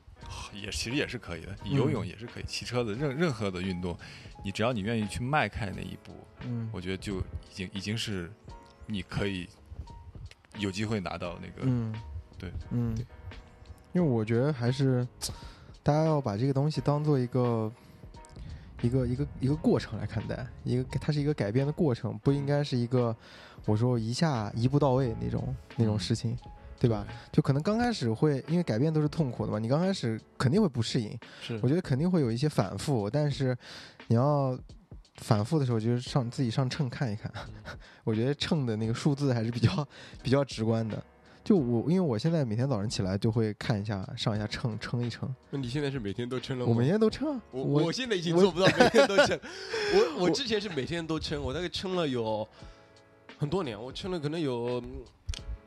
[0.52, 3.96] 也其实也是可以的，你游泳也是可以，骑车子任任何的运动，
[4.44, 8.32] 你只要你愿意去迈开那一步，嗯，我觉得就已经已经是
[8.86, 9.48] 你可以
[10.58, 11.94] 有机会拿到那个，嗯，
[12.38, 12.96] 对，嗯，
[13.92, 15.06] 因为我觉得还是
[15.82, 17.70] 大家要把这个东西当做一个。
[18.82, 23.14] 一个一个一个过程来看待，一个它是一个改变的过程，不应该是一个
[23.66, 26.36] 我说一下一步到位那种那种事情，
[26.78, 27.06] 对吧？
[27.30, 33.56] 就可能刚开始会，因为改变都是痛苦的嘛，你刚开始肯定会不适应，是，我觉得肯定会有一些反复，但是
[34.08, 34.58] 你要
[35.16, 37.30] 反复的时候，就是上自己上秤看一看，
[38.04, 39.86] 我觉得秤的那个数字还是比较
[40.22, 41.02] 比较直观的。
[41.42, 45.34] 就我，因为我现在每天早上起来就会看一下，上一下秤，称一称。
[45.50, 46.70] 那你现在是每天都称了吗？
[46.70, 47.40] 我每天都称。
[47.50, 49.40] 我我现在已经做不到每天都称。
[49.94, 52.46] 我我之前是每天都称，我大概称了有
[53.38, 54.82] 很多年，我称了可能有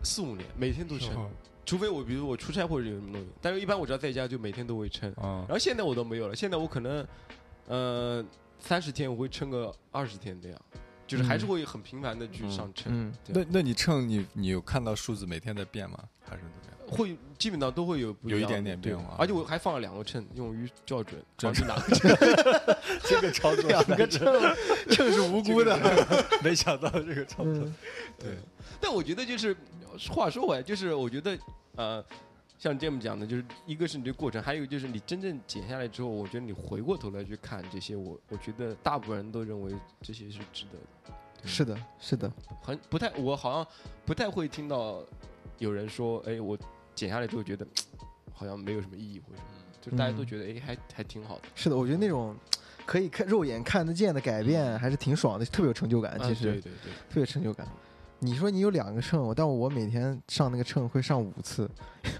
[0.03, 1.29] 四五年，每天都称。
[1.65, 5.11] 除非我比如我出差或者有什么东西，但是一般我只要在家就每天都会称。
[5.17, 7.07] 然后现在我都没有了，现在我可能
[7.67, 8.23] 呃
[8.59, 10.61] 三十天我会称个二十天这样。
[11.13, 15.99] 就是还是会很频繁的去上称，那那你称你你有看到数字每天在变吗？
[16.27, 16.55] 还是怎么
[16.87, 16.97] 样？
[16.97, 22.09] 会基本上都会有有一点点变化，而且我还放了两个秤，用于校准，这是哪个秤？
[23.05, 24.25] 这个操作两个秤，
[24.89, 25.77] 秤是无辜的，
[26.43, 27.53] 没想到这个操作。
[28.17, 28.35] 对，
[28.81, 29.55] 但我觉得就是
[30.09, 31.37] 话说回来，就是我觉得
[31.75, 32.03] 呃。
[32.63, 41.13] 像这么讲的，就是一个是你这过程，还有就是你真正减下来之后，我觉得你回过头来去看这些，我我觉得大部分人都认为这些是值得的。
[41.45, 43.67] 是的，是的，很不太，我好像
[44.05, 45.03] 不太会听到
[45.57, 46.57] 有人说，哎，我
[46.95, 47.67] 减下来之后觉得
[48.31, 49.49] 好像没有什么意义或者什么，
[49.81, 51.41] 就大家都觉得哎，还还挺好的。
[51.53, 52.33] 是的，我觉得那种
[52.85, 56.17] 可以看肉眼看得见的改变，还是挺爽的，特别有成就感。
[56.21, 57.67] 其实，对对对，特别成就感。
[58.23, 61.69] 你说你有两个秤，但我每天上那个秤会上五次，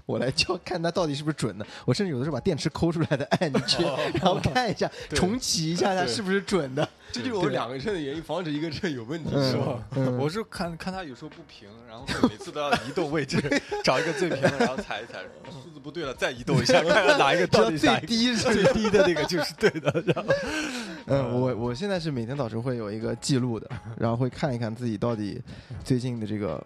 [0.04, 1.66] 我来教看它到底是不是准的。
[1.86, 3.82] 我甚至有的时候把电池抠出来的按进去，
[4.14, 6.86] 然后看一下重启一下它是不是准的。
[7.10, 9.78] 这就是我两个秤的原因，防止一个秤有问题，是吧？
[10.18, 13.40] 我是看看它有时候不平，然后每次都要移动位置，
[13.82, 20.04] 找一个最平的，然后踩一踩，数字不对了再移动一下， 看看哪一个到底最低最低的那个就是对的。
[20.06, 20.34] 然后，
[21.06, 25.40] 嗯，我我现在是每天早晨会有一个记录的，然后会看一看自己到底
[25.84, 26.64] 最近的这个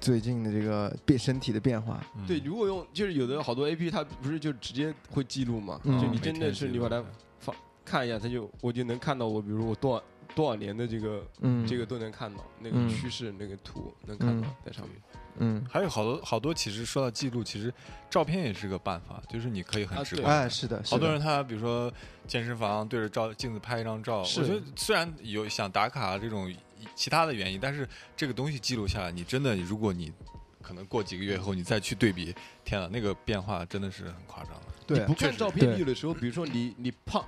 [0.00, 2.00] 最近的这个变身体的变化。
[2.26, 5.80] 对，如果用就是有的好多 A P P 它不是就直接会记录嘛？
[5.84, 7.04] 就你真的是你把它
[7.40, 7.54] 放
[7.84, 10.02] 看一下，它就我就能看到我，比如我多少
[10.34, 11.22] 多少年的这个
[11.66, 14.96] 这个都能看到那个趋势那个图能看到在上面。
[15.38, 17.72] 嗯，还有好多好多，其实说到记录，其实
[18.10, 20.40] 照片也是个办法，就是你可以很直观。
[20.40, 21.92] 哎，是的，好多人他比如说
[22.26, 26.54] 健身房对着照镜子拍一张照，我觉得虽然有想打卡这种
[26.94, 30.12] 其他的原因，但是这个东西记录下来，你真的如果你
[30.60, 34.60] 可能过几个月以后你再去对比，天呐，那个变化真的是很夸张的。
[34.86, 37.24] 对，不看照片有的时候，比如说你你胖。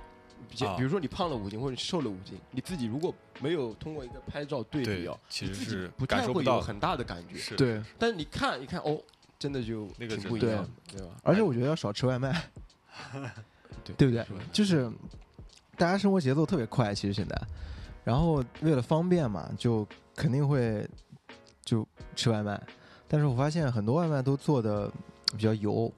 [0.77, 7.55] 比如说你胖了五斤或者瘦了五斤，你自己如果没有通过一个拍照对比啊，其实是不太会有很大的感觉。
[7.55, 9.01] 对，但是你看一看哦，
[9.37, 11.07] 真的就那个不一样，对吧？
[11.23, 12.31] 而且我觉得要少吃外卖，
[13.83, 14.25] 对对不对？
[14.53, 14.91] 就是
[15.77, 17.41] 大家生活节奏特别快，其实现在，
[18.03, 19.85] 然后为了方便嘛，就
[20.15, 20.87] 肯定会
[21.63, 22.61] 就吃外卖。
[23.07, 24.91] 但是我发现很多外卖都做的
[25.35, 25.91] 比较油。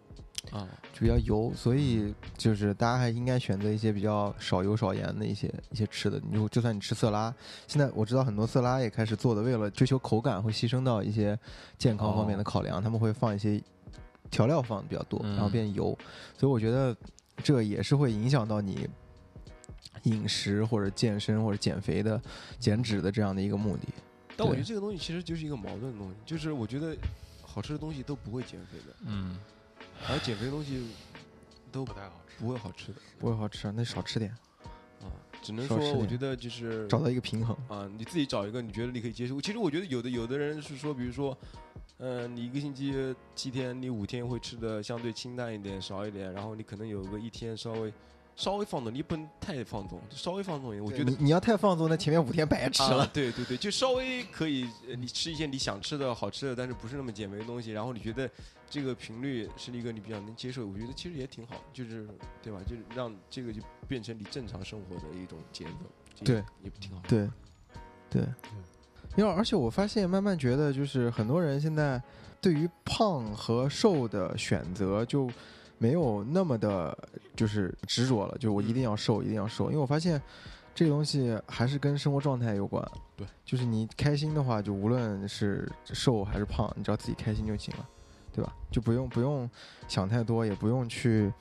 [0.52, 6.22] 啊，就比较油，所以就是大家还应该选择一些比较少油少盐的一些一些吃的。
[6.30, 7.34] 你就就算你吃色拉，
[7.68, 11.38] 现在我知道很多色拉也开始做的，为了追求口感，会牺牲到一些
[11.78, 13.62] 健康方面的考量，他们会放一些
[14.30, 15.98] 调料放的比较多，然后变油。
[16.38, 16.96] 所以我觉得
[17.44, 18.90] 这也是会影响到你
[20.04, 22.22] 饮食或者健身或者减肥的
[22.58, 23.88] 减脂的这样的一个目的。
[24.36, 26.96] 但我觉得这个东西其实就是一个矛盾的东西，就是我觉得
[27.44, 28.96] 好吃的东西都不会减肥的。
[29.06, 29.38] 嗯。
[30.10, 30.88] 而减肥的东西
[31.72, 34.32] 都不太好吃，不会好吃的，不会好吃，那少吃点
[35.02, 35.10] 啊。
[35.42, 39.40] 只能说，我觉得就是找到一个平衡啊，你自己找一个你觉得你可以接受。
[39.40, 41.38] 其实我觉得有的有的人是说，比如说，
[41.98, 47.94] 嗯，你一个星期七天，你五天会吃的相对清淡一点，少一点，然后你可能有个一天稍微。
[48.38, 50.86] 稍微放纵，你不能太放纵，稍微放纵一点。
[50.86, 53.06] 我觉得你要太放纵，那前面五天白吃了。
[53.12, 57.72] 对对对，就稍微可以，你吃一些你想吃的好吃的，但是不是那么减肥的东西。
[57.72, 58.30] 然后你觉得
[58.70, 62.08] 这个频率是一个你比较能接受，我觉得其实也挺好，就是
[62.44, 62.60] 对吧？
[62.64, 67.02] 就是让这个就变成你正常生活的一种节奏，对，也挺好。
[67.08, 67.28] 对，
[68.08, 68.22] 对，
[69.16, 72.00] 因为而且我发现，慢慢觉得就是很多人现在
[72.40, 75.28] 对于胖和瘦的选择就。
[75.78, 76.98] 没有那么的，
[77.36, 80.22] 就是执着了，就我一定要瘦，一定要瘦，因为我发现
[80.74, 82.84] 这个东西还是跟生活状态有关。
[83.16, 87.88] 对，就是你开心的话，就无论是瘦还是胖，你只要自己开心就行了，
[88.34, 88.56] 对吧？
[88.72, 89.50] 就不用不用
[89.88, 91.32] 想太多，也不用去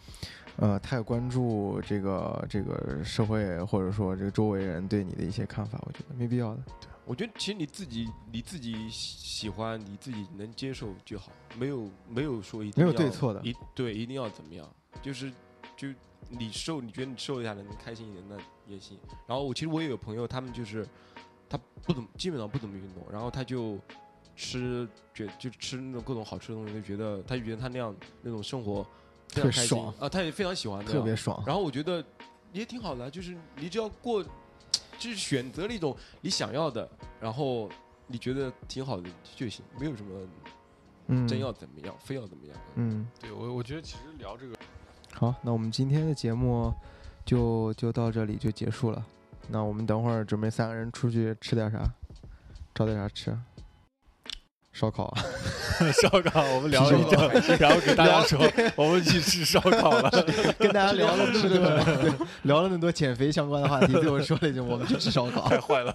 [0.56, 6.62] 呃太关注这个这个社会或者说这个周围人对你的一些看法，我觉得没必要的。
[6.80, 6.88] 对。
[7.06, 14.68] 我觉得其实你自己你自己喜欢你自己能接受就好，没有没有说一定没有对错的，一对一定要怎么样，
[15.00, 15.32] 就是
[15.76, 15.86] 就
[16.28, 18.36] 你瘦，你觉得你瘦一下能开心一点那
[18.66, 18.98] 也行。
[19.24, 20.84] 然后我其实我也有朋友，他们就是
[21.48, 23.78] 他不怎么基本上不怎么运动，然后他就
[24.34, 28.84] 吃觉就吃那种各种好吃的东西，就觉得他就觉得他那样那种生活
[29.28, 31.40] 非常开心啊，他也非常喜欢，特别爽。
[31.46, 32.04] 然后我觉得
[32.52, 34.24] 也挺好的，就是你只要过。
[34.98, 36.88] 就是选择了一种你想要的，
[37.20, 37.68] 然后
[38.06, 40.26] 你觉得挺好的就行，没有什么，
[41.08, 44.56] 嗯，真要怎么样，非要怎么样，嗯，对我我觉得其实聊这个，
[45.12, 46.72] 好，那我们今天的节目
[47.24, 49.04] 就就到这里就结束了，
[49.48, 51.84] 那我们等会儿准备三个人出去吃点啥，
[52.74, 53.36] 找点啥吃。
[54.76, 55.10] 烧烤，
[56.02, 58.38] 烧烤，我们聊了一阵，然后给大家说，
[58.76, 60.10] 我们去吃烧烤了，
[60.60, 65.94] 跟大家聊了吃的，聊了那么多减肥相关的话题，最后说了一句，我们去吃烧烤，太坏了。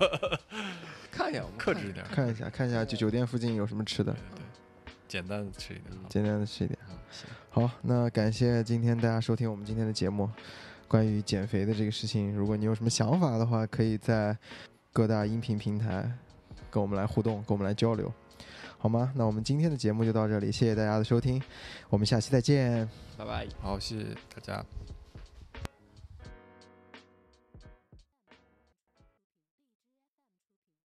[1.11, 6.79] 看一下，我们克制一点，看一下，看一下，就酒店附近有什么吃的，对，简单的吃一点，简单的吃一点。
[7.51, 10.27] 好，那感谢今天大家收听我们今天的节目，
[10.88, 14.36] 关于减肥的这个事情，如果你有什么想法的话，可以在
[14.91, 16.11] 各大音频平台
[16.71, 18.11] 跟我们来互动，跟我们来交流。
[18.82, 19.13] 好吗？
[19.15, 21.39] 那我们今天的节目就到这里，谢谢大家的收听，
[21.88, 23.47] 我们下期再见，拜拜。
[23.61, 24.65] 好，谢谢大家。